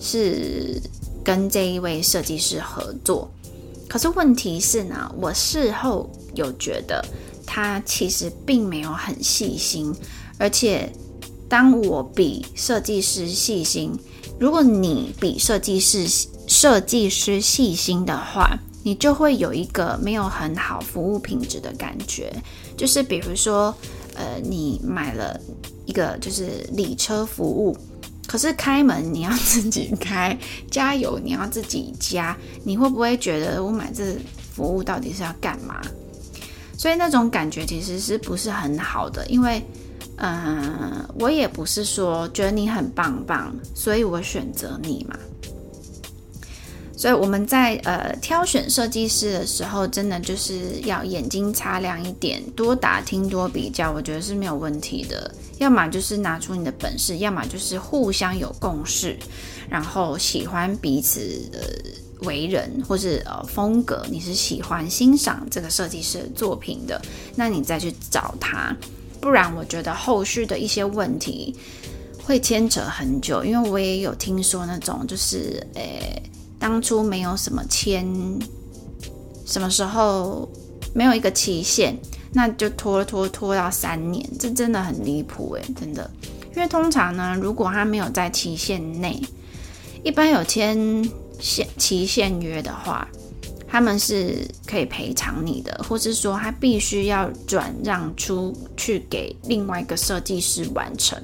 [0.00, 0.80] 是
[1.22, 3.30] 跟这一位设计师合作，
[3.86, 7.04] 可是问题是呢，我事后有觉得
[7.46, 9.94] 他其实并没有很细心，
[10.38, 10.90] 而且
[11.46, 13.92] 当我比设计师细心，
[14.40, 16.06] 如果你比设计师
[16.46, 22.32] 设计师细心的话，你就会有一个没有很好服务品质的感觉，
[22.78, 23.74] 就是比如说，
[24.14, 25.38] 呃，你买了。
[25.86, 27.76] 一个就是礼车服务，
[28.26, 30.36] 可是开门你要自己开，
[30.70, 34.16] 加油你要自己加，你会不会觉得我买这
[34.54, 35.80] 服务到底是要干嘛？
[36.76, 39.26] 所以那种感觉其实是不是很好的？
[39.28, 39.62] 因为，
[40.16, 45.16] 嗯、我也不是说觉得你很棒棒，所以我选择你嘛。
[47.02, 55.28] 所以我们在呃挑选设计师的时候，真的就是要眼睛擦亮一点，多打听多比较，我觉得是没有问题的。
[55.58, 59.18] 要么就是拿出你的本事，要么就是互相有共识，
[59.68, 61.18] 然后喜欢彼此
[61.50, 61.58] 的
[62.20, 67.02] 为人或是呃风格，你是喜欢欣赏这个设计师的作品的，
[67.34, 68.72] 那你再去找他。
[69.20, 71.52] 不然，我觉得后续的一些问题
[72.22, 76.22] 会牵扯很久，因为我也有听说那种就是，诶、
[76.62, 78.06] 当初没有什么签，
[79.44, 80.48] 什么时候
[80.94, 81.96] 没有一个期限，
[82.32, 86.08] 那就拖拖拖到三年，这真的很离谱诶，真的。
[86.54, 89.20] 因为通常呢，如果他没有在期限内，
[90.04, 90.78] 一般有签
[91.40, 93.08] 限期限约的话，
[93.66, 101.20] 他们是可以赔偿你的，或是说他必须要转让出去给另外一个设计师完成。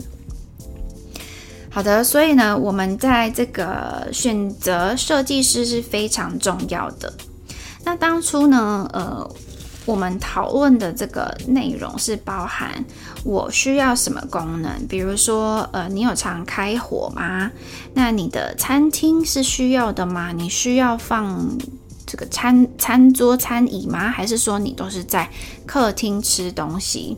[1.78, 7.14] 好的，所以呢，我们在这个选择设计师是非常重要的。
[7.84, 9.30] 那当初呢，呃。
[9.86, 12.84] 我们讨论的这个内容是包含
[13.24, 17.50] 我需要什么功能，比如说，呃，你有常开火吗？
[17.94, 20.30] 那你的餐厅是需要的吗？
[20.30, 21.56] 你需要放
[22.04, 24.10] 这个餐餐桌、餐椅吗？
[24.10, 25.26] 还是说你都是在
[25.64, 27.16] 客厅吃东西？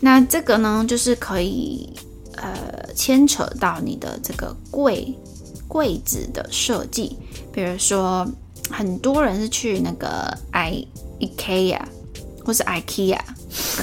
[0.00, 1.92] 那这个呢，就是可以
[2.36, 5.14] 呃牵扯到你的这个柜
[5.68, 7.16] 柜子的设计，
[7.52, 8.26] 比如说
[8.70, 10.86] 很多人是去那个 I。
[11.20, 11.80] IKEA
[12.44, 13.18] 或是 IKEA，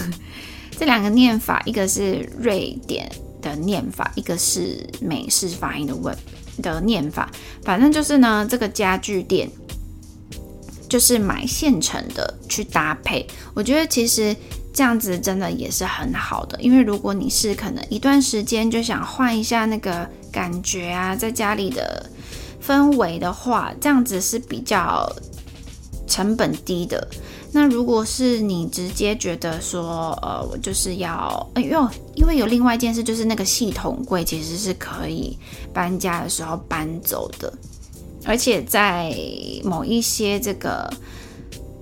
[0.77, 3.09] 这两个念法，一个是瑞典
[3.41, 6.15] 的念法，一个是美式发音的问
[6.61, 7.31] 的念法。
[7.63, 9.49] 反正就是呢，这个家具店
[10.89, 13.25] 就是买现成的去搭配。
[13.55, 14.35] 我觉得其实
[14.73, 22.09] 这样子真的也是很好的，因为如果你是可能一段时间就想换一下那个感觉啊，在家里的
[22.65, 25.11] 氛围的话，这样子是比较。
[26.07, 27.07] 成本低的，
[27.53, 35.37] 那如果是你直接觉得说，呃，我就是要，哎呦，因为有另外一件事，就是那个系统柜其实是可以
[35.71, 37.53] 搬家的时候搬走的，
[38.25, 39.15] 而且在
[39.63, 40.91] 某一些这个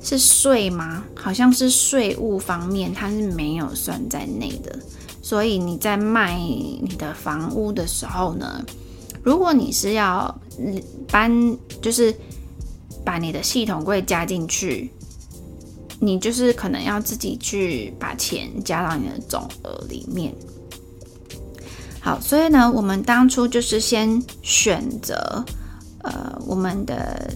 [0.02, 1.04] 是税吗？
[1.16, 4.78] 好像是税务方面，它是没有算在内的，
[5.22, 8.64] 所以你在卖你的房屋的时候呢，
[9.24, 10.34] 如果你是要
[11.12, 12.14] 搬，就是。
[13.06, 14.92] 把你的系统柜加进去，
[16.00, 20.36] 你就是可能要自己去把钱加到你的总额里面。
[22.00, 25.44] 好，所以呢，我们当初就是先选择
[26.04, 27.34] 呃我们的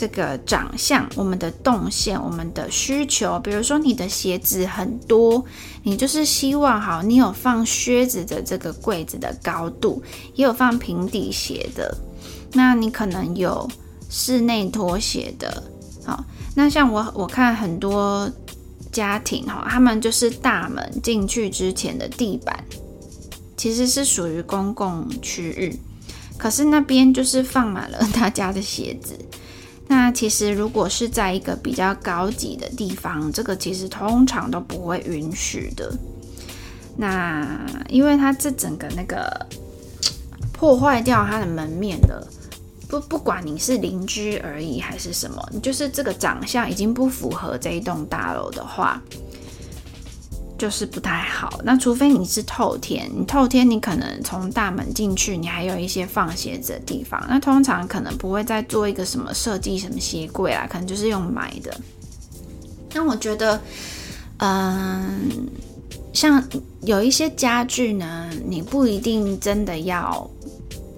[0.00, 3.38] 这个长相、我们的动线、我们的需求。
[3.40, 5.44] 比如说你的鞋子很多，
[5.82, 10.02] 你就是希望好，你有放靴子的这个柜子的高度，
[10.34, 11.94] 也有放平底鞋的。
[12.54, 13.70] 那你可能有
[14.08, 15.62] 室内拖鞋的，
[16.06, 16.24] 好，
[16.54, 18.26] 那像我我看很多
[18.90, 22.64] 家庭哈，他们就是大门进去之前的地板
[23.54, 25.78] 其实是属于公共区域，
[26.38, 29.14] 可是那边就是放满了大家的鞋子。
[29.90, 35.92] 那其实如果是在一个比较高级的地方，这个其实通常都不会允许的。
[36.96, 39.44] 那因为它这整个那个
[40.52, 42.24] 破坏掉它的门面的。
[42.88, 49.02] 不，不管你是邻居而已还是什么，就是这个长相已经不符合这一栋大楼的话，
[50.60, 51.58] 就是不太好。
[51.64, 57.18] 那除非你是透天，你透天你可能从大门进去，你还有一些放鞋子的地方。
[57.30, 61.74] 那通常可能不会再做一个什么设计，什么鞋柜啦，可能就是用买的。
[62.92, 63.58] 那我觉得，
[64.36, 65.30] 嗯，
[66.12, 66.44] 像
[66.82, 70.30] 有一些家具呢，你不一定真的要。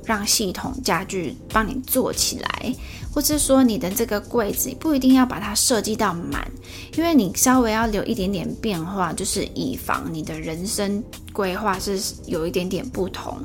[0.04, 2.74] 让系统家具帮你做起来，
[3.12, 6.50] 或是说你的这个柜子不一定要把它设计到满，
[6.96, 13.36] 因为你稍微要留一点点变化，就是以防你的人生规划是有一点点不同，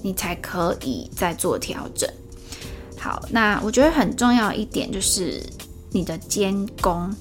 [0.00, 2.08] 你才可以再做调整。
[2.98, 5.42] 好，那我觉得很重要一点就是
[5.90, 7.14] 你的监工，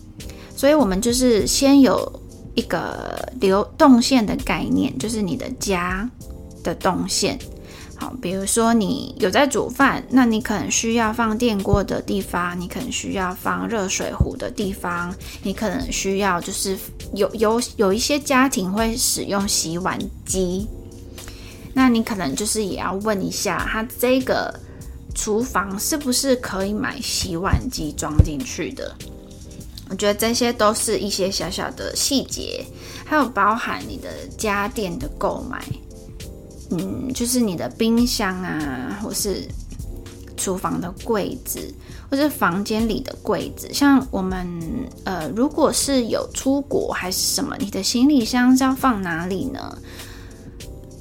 [0.55, 2.21] 所以我们就是先有
[2.55, 6.09] 一个流动线的概念，就是你的家
[6.63, 7.37] 的动线。
[7.99, 16.77] 好，比如说你有在煮饭，那你可能需要放电锅的地方，你可能需要放热水壶的地方，你可能需要就是
[17.13, 20.65] 有有有一些家庭会使用洗碗机，
[21.73, 24.57] 那你可能就是也要问一下，他这个
[25.13, 28.95] 厨房是不是可以买洗碗机装进去的？
[29.89, 32.63] 我觉得这些都是一些小小的细节，
[33.05, 35.61] 还有包含你的家电的购买。
[36.71, 39.43] 嗯，就是你的冰箱啊，或是
[40.37, 41.59] 厨房的柜子，
[42.09, 43.67] 或是房间里的柜子。
[43.73, 44.47] 像我们
[45.03, 49.77] 呃，如果是有出国还是什么，你的行李箱是要放哪里呢？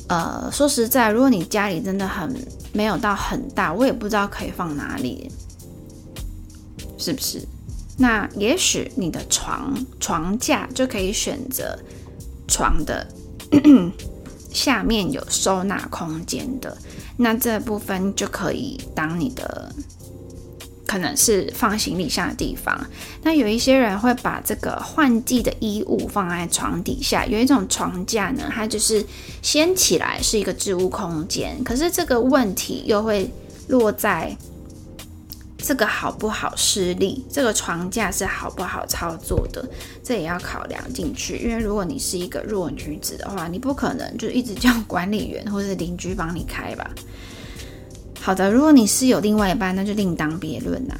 [0.09, 2.35] 呃，说实在，如果你家里真的很
[2.73, 5.31] 没有到很大，我也不知道可以放哪里，
[6.97, 7.43] 是不是？
[7.99, 11.79] 那也许你的床床架就可以选择
[12.47, 13.07] 床的。
[14.53, 16.77] 下面有收纳空间的，
[17.17, 19.73] 那这部分就可以当你的。
[20.87, 22.75] 可能是放行李箱的地方。
[23.23, 27.27] 那有一些人会把这个换季的衣物放在床底下。
[27.27, 29.05] 有一种床架呢，它就是
[29.43, 31.63] 掀起来是一个置物空间。
[31.63, 33.31] 可是这个问题又会
[33.69, 34.35] 落在
[35.59, 39.69] 这个好不好施力，这个床架是好不好操作的，
[40.03, 41.37] 这也要考量进去。
[41.39, 46.89] 因为如果你是一个弱女子的话，你不可能就一直叫管理员或者邻居帮你开吧。
[48.21, 50.97] 好的，如果你是有另外一半，那就另当别论啦。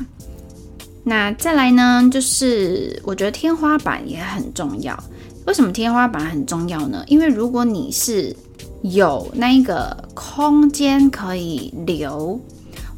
[1.05, 4.99] 那再来呢，就是我觉得天花板也很重要。
[5.47, 7.03] 为什么天花板很重要呢？
[7.07, 8.35] 因为如果你是
[8.83, 12.39] 有那个空间可以留，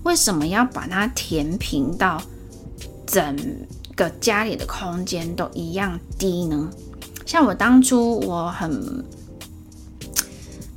[0.05, 2.21] 为什么要把它填平到
[3.07, 3.37] 整
[3.95, 6.71] 个家里的空间都一样低呢？
[7.27, 9.05] 像我当初我很。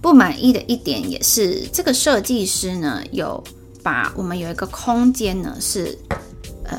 [0.01, 3.41] 不满意的一点也是，这个设计师呢，有
[3.81, 5.97] 把我们有一个空间呢，是
[6.65, 6.77] 呃，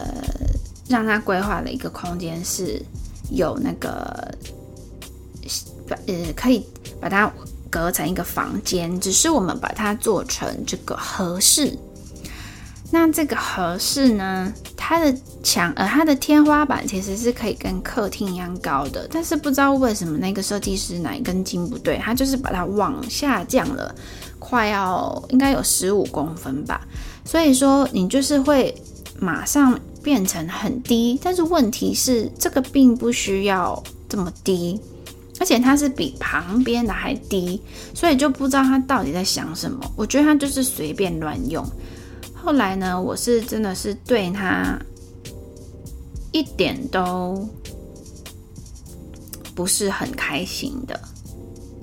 [0.91, 2.85] 让他规划了一个空间是
[3.31, 4.31] 有那个
[6.07, 6.67] 呃，可以
[7.01, 7.33] 把它
[7.71, 11.75] 隔成一个房间，只是我们把它做成这个合适。
[12.95, 23.93] 那这个合适呢，它的墙呃，它的天花板其实是可以跟客厅一样高的，但是不知道为什么那个设计师哪一根筋不对，他就是把它往下降了，
[24.39, 26.87] 快要应该有十五公分吧。
[27.25, 28.73] 所以说你就是会
[29.19, 34.81] 马上变成很低，但是问题是这个并不需要这么低，
[35.41, 37.61] 而且它是比旁边的还低，
[37.93, 39.81] 所以就不知道他到底在想什么。
[39.97, 41.67] 我觉得他就是随便乱用。
[42.45, 44.79] 后来呢，我是真的是对他
[46.31, 47.49] 一点都
[49.55, 51.01] 不是很开心的。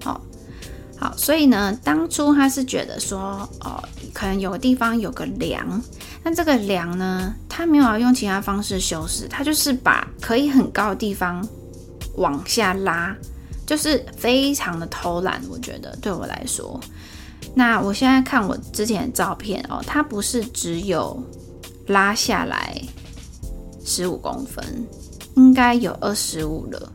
[0.05, 0.21] 哦，
[0.97, 3.83] 好，所以呢，当初他是觉得说，哦，
[4.13, 5.81] 可能有个地方有个梁，
[6.23, 11.43] 那这个梁呢，他没有用其他方式修饰，他就是把可以很高的地方
[12.17, 13.15] 往下拉，
[13.65, 15.41] 就是非常的偷懒。
[15.49, 16.79] 我觉得对我来说。
[17.53, 21.21] 那我现在看我之前的照片哦，它不是只有
[21.87, 22.81] 拉下来
[23.83, 24.63] 十五公分，
[25.35, 26.91] 应该有二十五了，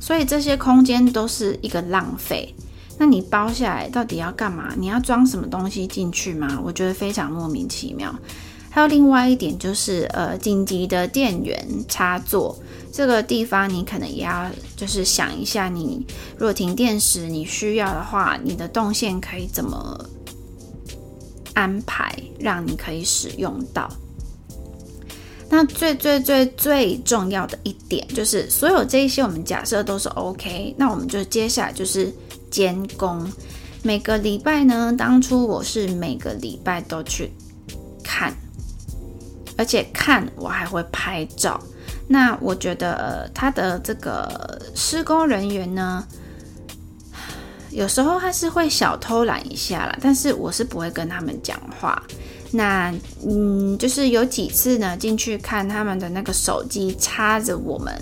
[0.00, 2.54] 所以这些空间都是一个浪费。
[2.98, 4.74] 那你包下来到底要干嘛？
[4.76, 6.60] 你要装什么东西进去吗？
[6.64, 8.12] 我觉得非常莫名其妙。
[8.78, 12.56] 还有另外一点就是，呃，紧急的电源插座。
[12.92, 19.98] 这个地方你可能也要就是想一下，你如果停电时你需要的话，你的动线可以怎么
[21.54, 23.90] 安排，让你可以使用到。
[25.50, 32.12] 那最最最最重要的一点就是，所有这一些我们假设都是 OK，那我们就接下来就是
[32.48, 33.28] 监工。
[33.82, 37.32] 每个礼拜呢，当初我是每个礼拜都去
[38.04, 38.32] 看，
[39.58, 41.60] 而且看我还会拍照。
[42.06, 46.02] 那我觉得他的这个施工人员呢，
[47.70, 52.02] 有时候他是会小偷懒一下啦，但是我是不会跟他们讲话。
[52.50, 52.90] 那
[53.26, 57.92] 嗯，就是有几次呢，进去看他们的那个手机插着我们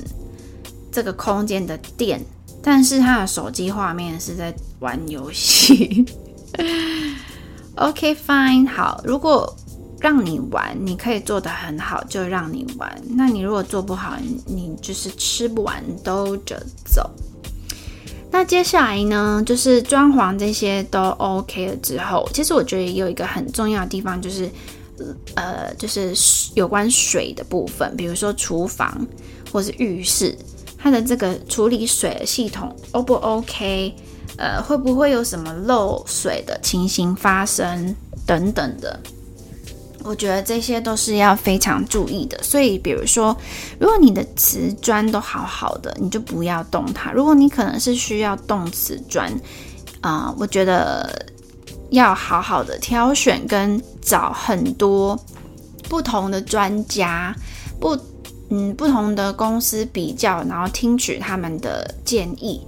[0.93, 2.25] 这个空间的电，
[2.63, 6.07] 但是他的手机画面是在玩游戏。
[7.75, 9.57] OK fine，好，如果。
[10.07, 12.97] 让你玩，你可以做得很好，就让你玩。
[13.09, 17.11] 那你如果做不好，你就是吃不完兜着走。
[18.31, 24.49] 那接下来呢，就是装潢这些都 OK 了之后，其实我觉得有一个很重要的地方，就是
[25.35, 26.15] 呃，就是
[26.55, 29.05] 有关水的部分，比如说厨房
[29.51, 30.39] 或是浴室，
[30.79, 33.93] 它的这个处理水的系统 O 不 OK？
[34.39, 37.93] 呃，会不会有什么漏水的情形发生
[38.25, 39.01] 等等的。
[40.07, 43.37] 我觉得这些都是要非常注意的，所以比如说，
[43.81, 47.11] 如果你的瓷砖都好好的，你就不要动它。
[47.11, 49.33] 如果你可能是需要动瓷砖，
[50.03, 51.27] 啊、我觉得
[51.91, 55.19] 要好好的挑选跟找很多
[55.89, 57.35] 不同的专家，
[57.81, 57.99] 不，
[58.51, 62.65] 嗯，不同的公司比较，然后听取他们的建议。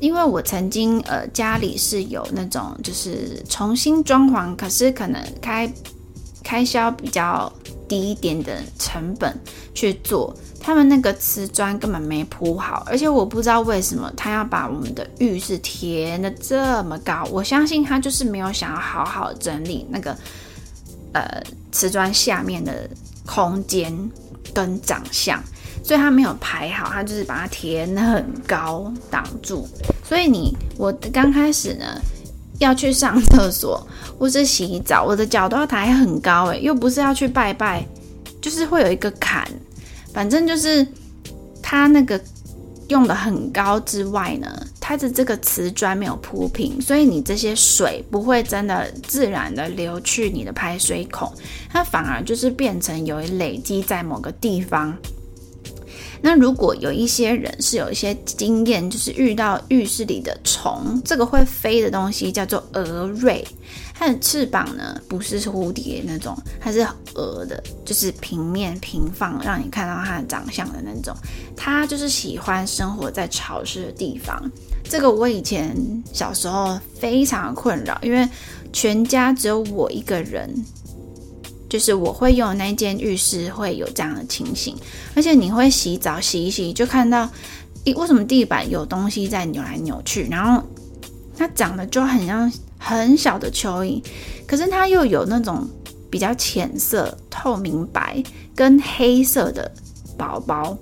[0.00, 5.72] 因为我曾经呃家里是有那种就是重新装潢，可是可能开。
[6.44, 7.52] 开销比较
[7.88, 9.36] 低一点的成本
[9.74, 20.16] 去做，他们那个瓷砖根本没铺好，而且我不知道为什么他要把我们的浴室填得这么高，我相信他就是没有想要好好整理那个
[21.12, 21.42] 呃
[21.72, 22.88] 瓷砖下面的
[23.26, 23.92] 空间
[24.54, 25.42] 跟长相。
[25.82, 29.68] 所以它没有排好，他就是把它填很高挡住。
[30.02, 32.00] 所以你我刚开始呢
[32.58, 33.86] 要去上厕所
[34.18, 37.86] 或是洗澡，我的脚都要抬很高，诶，又不是要去拜拜，
[38.40, 39.48] 就是会有一个坎，
[40.12, 40.86] 反正就是
[41.62, 42.20] 它那个。
[42.88, 44.46] 用的很高之外呢，
[44.78, 51.32] 它的这个瓷砖没有铺平，所以你这些水不会真的自然的流去你的排水孔，
[51.70, 54.94] 它反而就是变成有累积在某个地方。
[56.26, 63.44] 那如果有一些人是有一些经验，就是遇到浴室里的虫，这个会飞的东西叫做蛾蟋。
[63.92, 66.80] 它的翅膀呢，不是蝴蝶那种，它是
[67.14, 71.14] 蛾的，就是平面平放，让你看到它的长相的那种。
[71.54, 74.50] 它就是喜欢生活在潮湿的地方。
[74.82, 75.76] 这个我以前
[76.10, 78.26] 小时候非常困扰，因为
[78.72, 80.50] 全家只有我一个人，
[81.74, 84.76] 就是我会用那间浴室会有这样的情形。
[85.16, 87.28] 而且你会洗澡洗一洗，就看到，
[87.84, 90.28] 咦，为什么地板有东西在扭来扭去？
[90.30, 90.62] 然后
[91.36, 92.52] 它长得就很像。
[92.86, 94.04] 很小的蚯蚓，
[94.46, 95.66] 可是它又有那种
[96.10, 98.22] 比较浅色、透明白
[98.54, 99.72] 跟黑色的
[100.18, 100.76] 宝宝，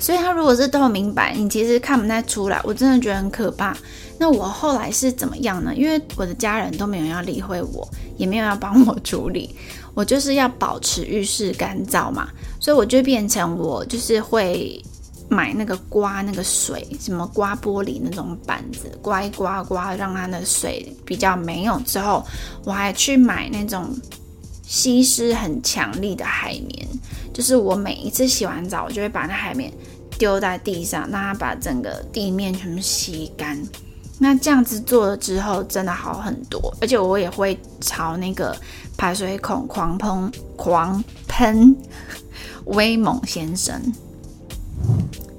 [0.00, 2.58] 所以它如果是透明白，你其实看不太出来。
[2.64, 3.76] 我真的觉得很可怕。
[4.18, 5.74] 那我后来是怎么样呢？
[5.74, 7.86] 因为我的家人都没有要理会我，
[8.16, 9.54] 也没有要帮我处理，
[9.94, 12.28] 我就是要保持浴室干燥嘛，
[12.60, 14.82] 所以我就变成我就是会。
[15.28, 21.80] 买那个刮那个水，什么刮玻璃那种板子，刮一刮刮，让它的水比较没有。
[21.86, 22.22] 之后
[22.64, 23.88] 我还去买那种
[24.62, 26.86] 吸湿很强力的海绵，
[27.32, 29.72] 就是我每一次洗完澡，我就会把那海绵
[30.18, 33.58] 丢在地上，让它把整个地面全部吸干。
[34.22, 36.72] 那这样子做了之后，真的好很多。
[36.80, 38.56] 而且我也会朝那个
[38.96, 41.76] 排水孔狂喷狂喷
[42.66, 43.74] 威猛先生。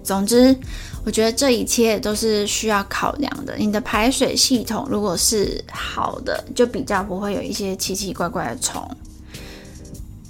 [0.03, 0.53] 总之，
[1.05, 3.55] 我觉得这一切都是需要考量的。
[3.57, 8.85] 你的排水系统如果是好的，就比较不会有一些奇奇怪怪的虫。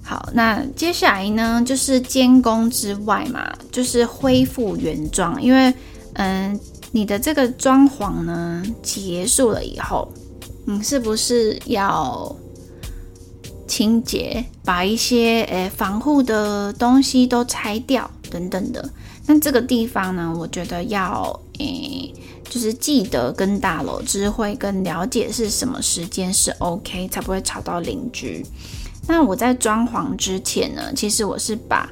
[0.04, 5.42] 好，那接下来呢，就是监工之外嘛，就是恢复原状。
[5.42, 5.74] 因为，
[6.14, 6.60] 嗯，
[6.94, 10.08] 你的这个装潢呢结束了以后，
[10.66, 12.34] 你是不是要
[13.68, 18.88] 清洁，把一些诶防护的东西都拆掉等等的？
[19.26, 22.14] 那这个地方呢，我觉得要诶、
[22.48, 28.46] 就是记得跟大楼知会跟了解是什么时间是 OK，才不会吵到邻居。
[29.08, 31.90] 那我在装潢之前呢，其实我是把，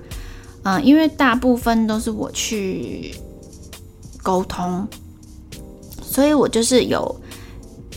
[0.64, 3.16] 嗯、因为大部分都是我去
[4.22, 4.88] 沟通，
[6.02, 7.16] 所以我就是有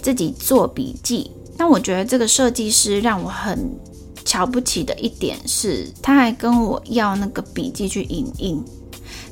[0.02, 1.30] 自己做笔记。
[1.56, 3.70] 那我觉得这个设计师让我很
[4.24, 8.62] 瞧不起的一点是，他还跟我要那个笔记去影印。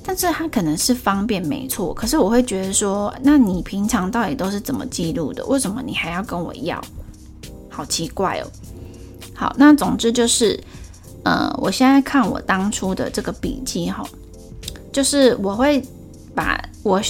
[0.05, 5.45] 但是他可能是方便没错，可是我会觉得说，那你平常到底都是怎么记录的？
[5.47, 6.81] 为什么你还要跟我要？
[7.71, 8.51] 好奇怪哦。
[9.33, 10.61] 好，那总之就是，
[11.25, 14.05] 呃，我现在看我当初的这个笔记哈，
[14.93, 15.81] 就是我会
[16.35, 17.01] 把我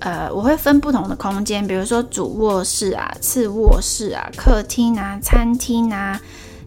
[0.00, 6.20] 呃，我会分不同的空间，比如说主卧室啊、次卧室啊、客厅啊、餐厅啊，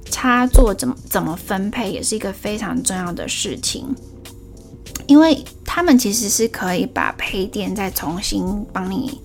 [0.06, 3.86] 插座怎么怎么分配，也是一个非常重要的事情。
[5.08, 9.22] 因为他们其实是可以把配电再重新帮你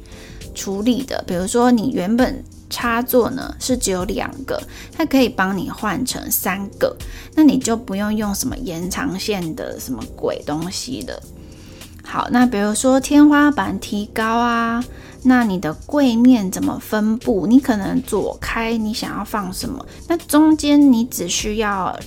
[0.54, 4.60] 处理的，比如说你原本插座呢是只有两个，
[4.92, 6.94] 它可以帮你换成三个，
[7.34, 11.22] 那你就不用用什么延长线的什么鬼东西的。
[12.02, 14.84] 好，那比如说天花板提高啊，
[15.22, 17.46] 那你的柜面怎么分布？
[17.46, 19.84] 你可能左开，你想要放什么？
[20.08, 21.98] 那中间你只需要。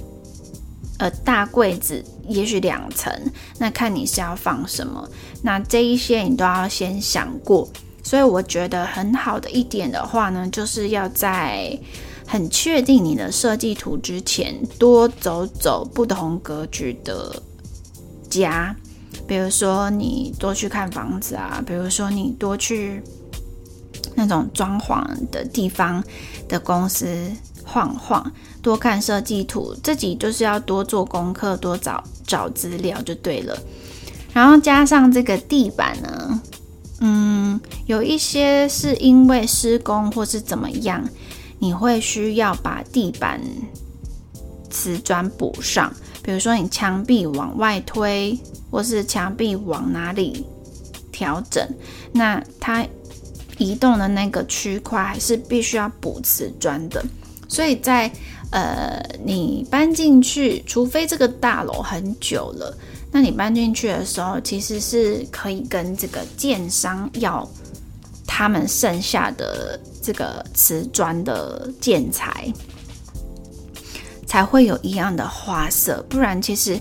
[0.99, 3.11] 呃，大柜子也许两层，
[3.57, 5.09] 那看你是要放什么，
[5.41, 7.67] 那这一些你都要先想过。
[8.03, 11.77] 所以我觉得很好的一点的话呢，就是要在
[12.27, 17.41] 很确定你的设计图之前，多走走不同格局的
[18.29, 18.73] 家，
[19.27, 23.01] 比如说你多去看房子啊，比如说你多去
[24.15, 26.03] 那种装潢的地方
[26.47, 27.31] 的公司。
[27.65, 28.29] 晃晃，
[28.61, 33.57] 多看设计图，自己就是要多做功课，多找找资料就对了。
[34.33, 36.41] 然后加上这个地板呢，
[36.99, 41.07] 嗯，有一些是因为施工或是怎么样，
[41.57, 43.39] 你会需要把地板
[44.69, 45.91] 瓷砖补上。
[46.23, 48.37] 比如说你墙壁往外推，
[48.71, 50.45] 或是墙壁往哪里
[51.11, 51.67] 调整，
[52.11, 52.83] 那它
[53.57, 57.03] 移动的那个区块还是必须要补瓷砖的。
[57.47, 58.11] 所以在
[58.49, 62.75] 呃，你搬进去，除非这个大楼很久了，
[63.11, 67.47] 那你搬进去的时候，其实是可以跟这个建商要
[68.27, 72.51] 他们剩下的这个瓷砖的建材，
[74.33, 76.03] 才会有一样的花色。
[76.09, 76.79] 不然，其实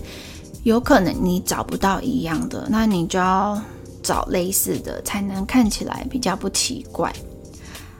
[0.63, 3.61] 有可能你找不到一样的，那你就要
[4.01, 7.13] 找类似的，才能看起来比较不奇怪。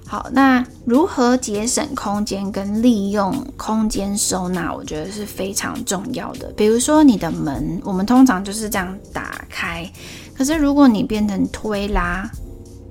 [0.07, 6.51] 好，那如何节省空间跟利用空间收纳，我觉得是非常重要的。
[6.57, 9.87] 比如说你的门，我们通常就是这样打开，
[10.35, 12.27] 可是如果你变成推拉，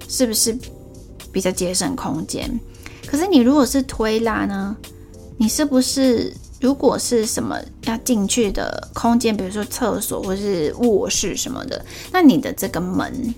[0.08, 0.56] 是不是
[1.32, 2.48] 比较节省空间？
[3.04, 4.76] 可是你如果是推拉呢，
[5.36, 6.32] 你是不是
[6.62, 13.34] 如果是什么要进去的空间，比如说厕所或是卧室什么的，那你的这个门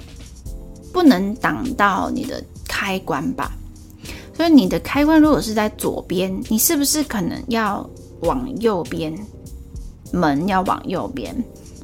[0.92, 3.50] 不能挡到你的开关吧？
[4.36, 7.88] 所以你的开关如果是在左边，你是不是可能要
[8.20, 9.18] 往右边？
[10.12, 11.34] 门要往右边，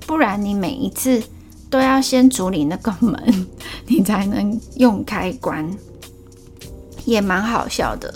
[0.06, 1.22] 不然你每一次
[1.70, 3.46] 都要先处理那个门，
[3.88, 5.74] 你才能用开关，
[7.06, 8.12] 也蛮好笑的。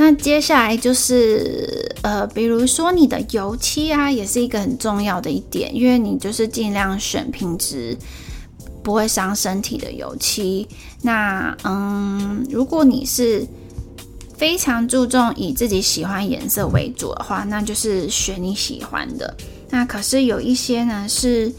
[0.00, 7.96] 那接下来就是呃，比如说你的油漆啊，也是一个很重要的一点，因为你就是尽量选品质
[8.80, 10.66] 不会伤身体的油漆。
[11.02, 13.44] 那嗯，如果你是
[14.36, 19.36] 非常注重以自己喜欢颜色为主的话，那就是选你喜欢的。
[19.68, 21.52] 那可是有一些呢是，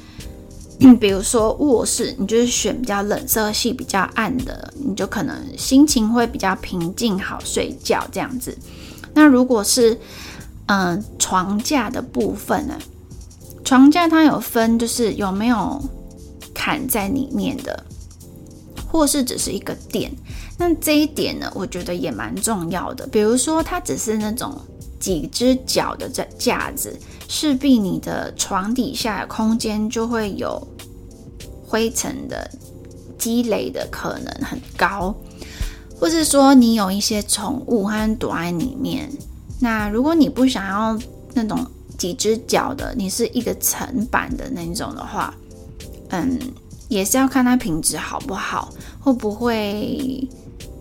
[1.00, 8.58] 比如说卧室，你就是选比较冷色系、比较暗的，你就可能心情会比较平静，好睡觉这样子。
[9.14, 10.00] 那如果是
[10.68, 12.78] 嗯、床架的部分呢，
[13.64, 15.82] 床架它有分，就是有没有
[16.54, 17.84] 砍在里面的，
[18.88, 20.12] 或是只是一个垫。
[20.60, 23.08] 那这一点呢，我觉得也蛮重要的。
[23.08, 24.56] 比如说，它只是那种
[25.00, 26.96] 几只脚的这架子，
[27.30, 30.68] 势必你的床底下空间就会有
[31.64, 32.50] 灰尘的
[33.20, 35.16] 积累的可能很高，
[36.00, 39.08] 或是说你有一些宠物它躲在里面。
[39.60, 41.00] 那如果你不想要
[41.36, 41.64] 那种
[42.00, 45.32] 几只脚的，你是一个层板的那种的话，
[46.10, 46.40] 嗯，
[46.88, 50.28] 也是要看它品质好不好，会不会。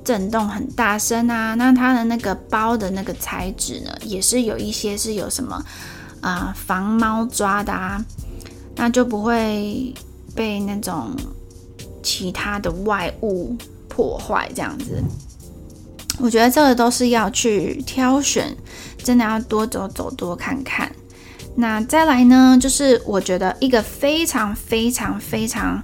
[0.05, 5.63] 震动很大声啊，那它的那个包的那个材质呢，也是有一些是有什么
[6.21, 8.05] 啊、防猫抓的啊，
[8.77, 9.93] 那就不会
[10.35, 11.11] 被那种
[12.03, 13.57] 其他的外物
[13.89, 15.03] 破坏这样子。
[16.19, 18.57] 我觉得这个都是要去挑选，
[18.99, 20.91] 真的要多走走多看看。
[21.55, 25.83] 那再来呢，就是我觉得一个非常非常非常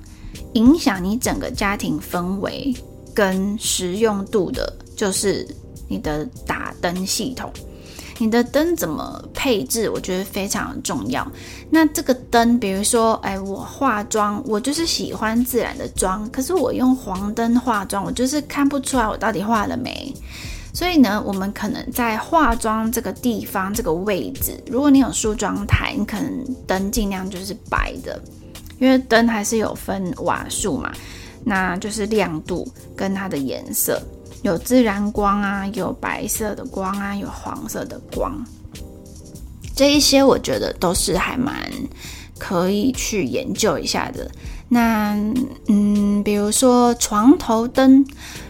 [0.55, 2.75] 影响你整个家庭氛围。
[3.15, 5.47] 跟实用度的，就是
[5.87, 7.49] 你的打灯系统，
[8.19, 11.27] 你的灯怎么配置，我觉得非常重要。
[11.71, 20.15] 那这个灯，比如说，哎，我化妆，我就是喜欢自然的妆，可是我用黄灯化妆，我就是看不出来我到底化了没。
[20.73, 28.21] 所以呢，我们可能在化妆这个地方，这个位置，如果你有梳妆台，你可能灯尽量就是白的，
[28.79, 30.93] 因为灯还是有分瓦数嘛。
[31.47, 34.01] 那就是亮度跟它的颜色，
[34.45, 38.45] 有自然光啊，有白色的光啊，有黄色的光，
[39.75, 41.57] 这一些我觉得都是还蛮
[42.39, 44.31] 可以去研究一下的。
[44.69, 45.17] 那
[45.69, 48.05] 嗯，比如说床头灯，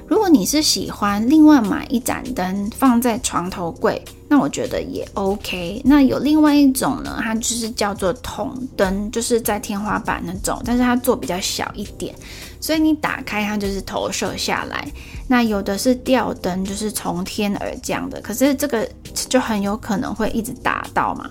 [0.09, 4.05] 如果你是喜欢另外买一盏灯放在床头柜。
[4.27, 5.81] 那我觉得也 OK。
[5.85, 12.13] 那有另外一种呢，它就是叫做筒灯，就是在天花板那种，但是它做比较小一点，
[12.59, 14.91] 所以你打开它就是投射下来。
[15.27, 18.89] 那有的是吊灯，就是从天而降的，可是这个
[19.29, 21.31] 就很有可能会一直打到嘛。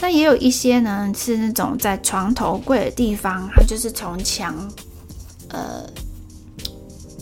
[0.00, 4.54] 那也有一些呢，是那种在床头柜的地方，它就是从墙
[5.48, 5.84] 呃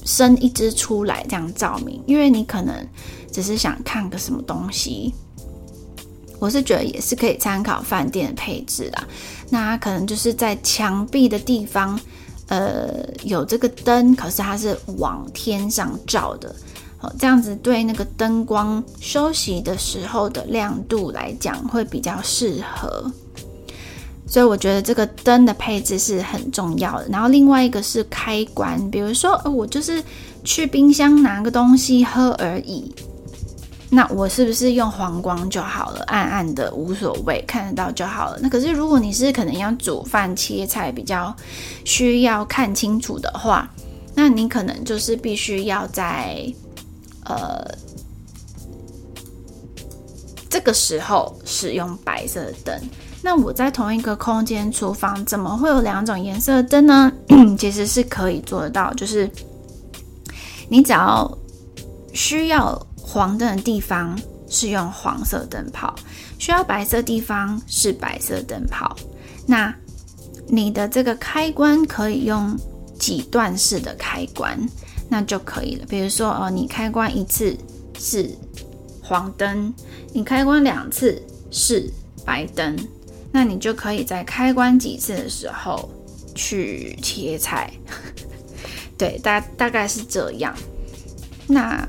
[0.04, 2.86] 伸一支出来这样照明，因为你可能。
[3.32, 5.12] 只是想看个什么东西，
[6.38, 9.06] 我是觉得也是可以参考饭店的配置啦。
[9.50, 12.00] 那可能就是在墙壁的地方，
[12.48, 16.54] 呃，有这个灯，可是它是往天上照的，
[17.00, 23.10] 哦，这样子对那个灯光休息的时候的亮度来讲会比较适合。
[24.28, 27.08] 所以我觉得这个灯的配置是很重要的。
[27.08, 30.02] 然后另外一个是开关，比如说，我就是
[30.42, 32.92] 去冰箱拿个东西喝而已。
[33.88, 36.02] 那我是不是用黄光就好了？
[36.08, 38.38] 暗暗的无所谓，看得到就好了。
[38.42, 41.34] 那可是如果你是可能要煮饭切菜比较
[41.84, 43.70] 需要看清楚的话，
[44.14, 46.52] 那你可能就是必须要在
[47.24, 47.64] 呃
[50.50, 52.80] 这个时候使用白色的灯。
[53.22, 57.12] 那我在同一个空间厨房，怎么会有两种颜色灯呢？
[57.58, 59.30] 其实是可以做得到，就是
[60.68, 61.30] 你只要
[62.12, 62.80] 需要
[63.16, 64.14] 黄灯的地方
[64.46, 65.94] 是用黄色灯泡，
[66.38, 68.94] 需要白色地方是白色灯泡。
[69.46, 69.74] 那
[70.48, 72.54] 你的这个开关可以用
[72.98, 74.60] 几段式的开关，
[75.08, 75.86] 那就可以了。
[75.88, 77.56] 比如说，哦，你开关一次
[77.98, 78.30] 是
[79.02, 79.72] 黄灯，
[80.12, 81.18] 你开关两次
[81.50, 81.90] 是
[82.22, 82.76] 白灯，
[83.32, 85.88] 那你就可以在开关几次的时候
[86.34, 87.72] 去切菜。
[88.98, 90.54] 对，大大概是这样。
[91.46, 91.88] 那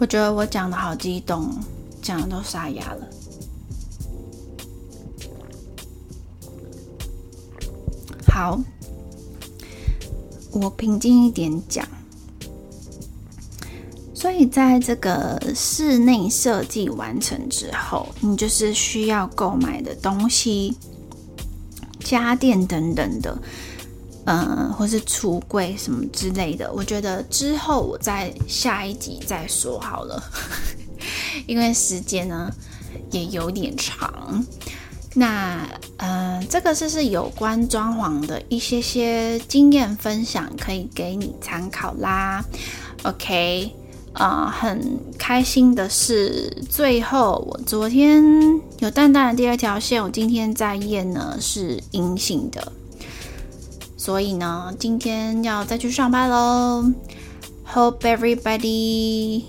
[0.00, 1.54] 我觉得我讲的好激动，
[2.00, 3.06] 讲的都沙哑了。
[8.26, 8.58] 好，
[10.52, 11.86] 我平静一点讲。
[14.14, 20.74] 所以，在这个室内设计完成之后，你就是需要购买的东西、
[22.02, 23.36] 家电等等的，
[24.32, 26.72] 嗯，或是橱柜什么之类的。
[26.72, 30.22] 我觉得之后我在下一集再说好了，
[31.46, 32.48] 因为时间呢
[33.10, 34.44] 也有点长。
[35.12, 42.44] 那，呃，这个就是有关装潢的一些些经验分享，可以给你参考啦。
[43.02, 43.72] OK，
[44.12, 48.22] 啊、呃，很开心的是，最后我昨天
[48.78, 52.72] 有淡淡的第二条线，我今天在验呢是阴性的，
[54.09, 56.91] 所以呢，今天要再去上班喽。
[57.73, 59.45] Hope everybody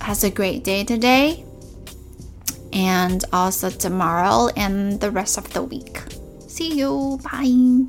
[0.00, 1.44] has a great day today.
[2.74, 6.02] and also tomorrow and the rest of the week.
[6.48, 7.18] See you.
[7.22, 7.86] Bye.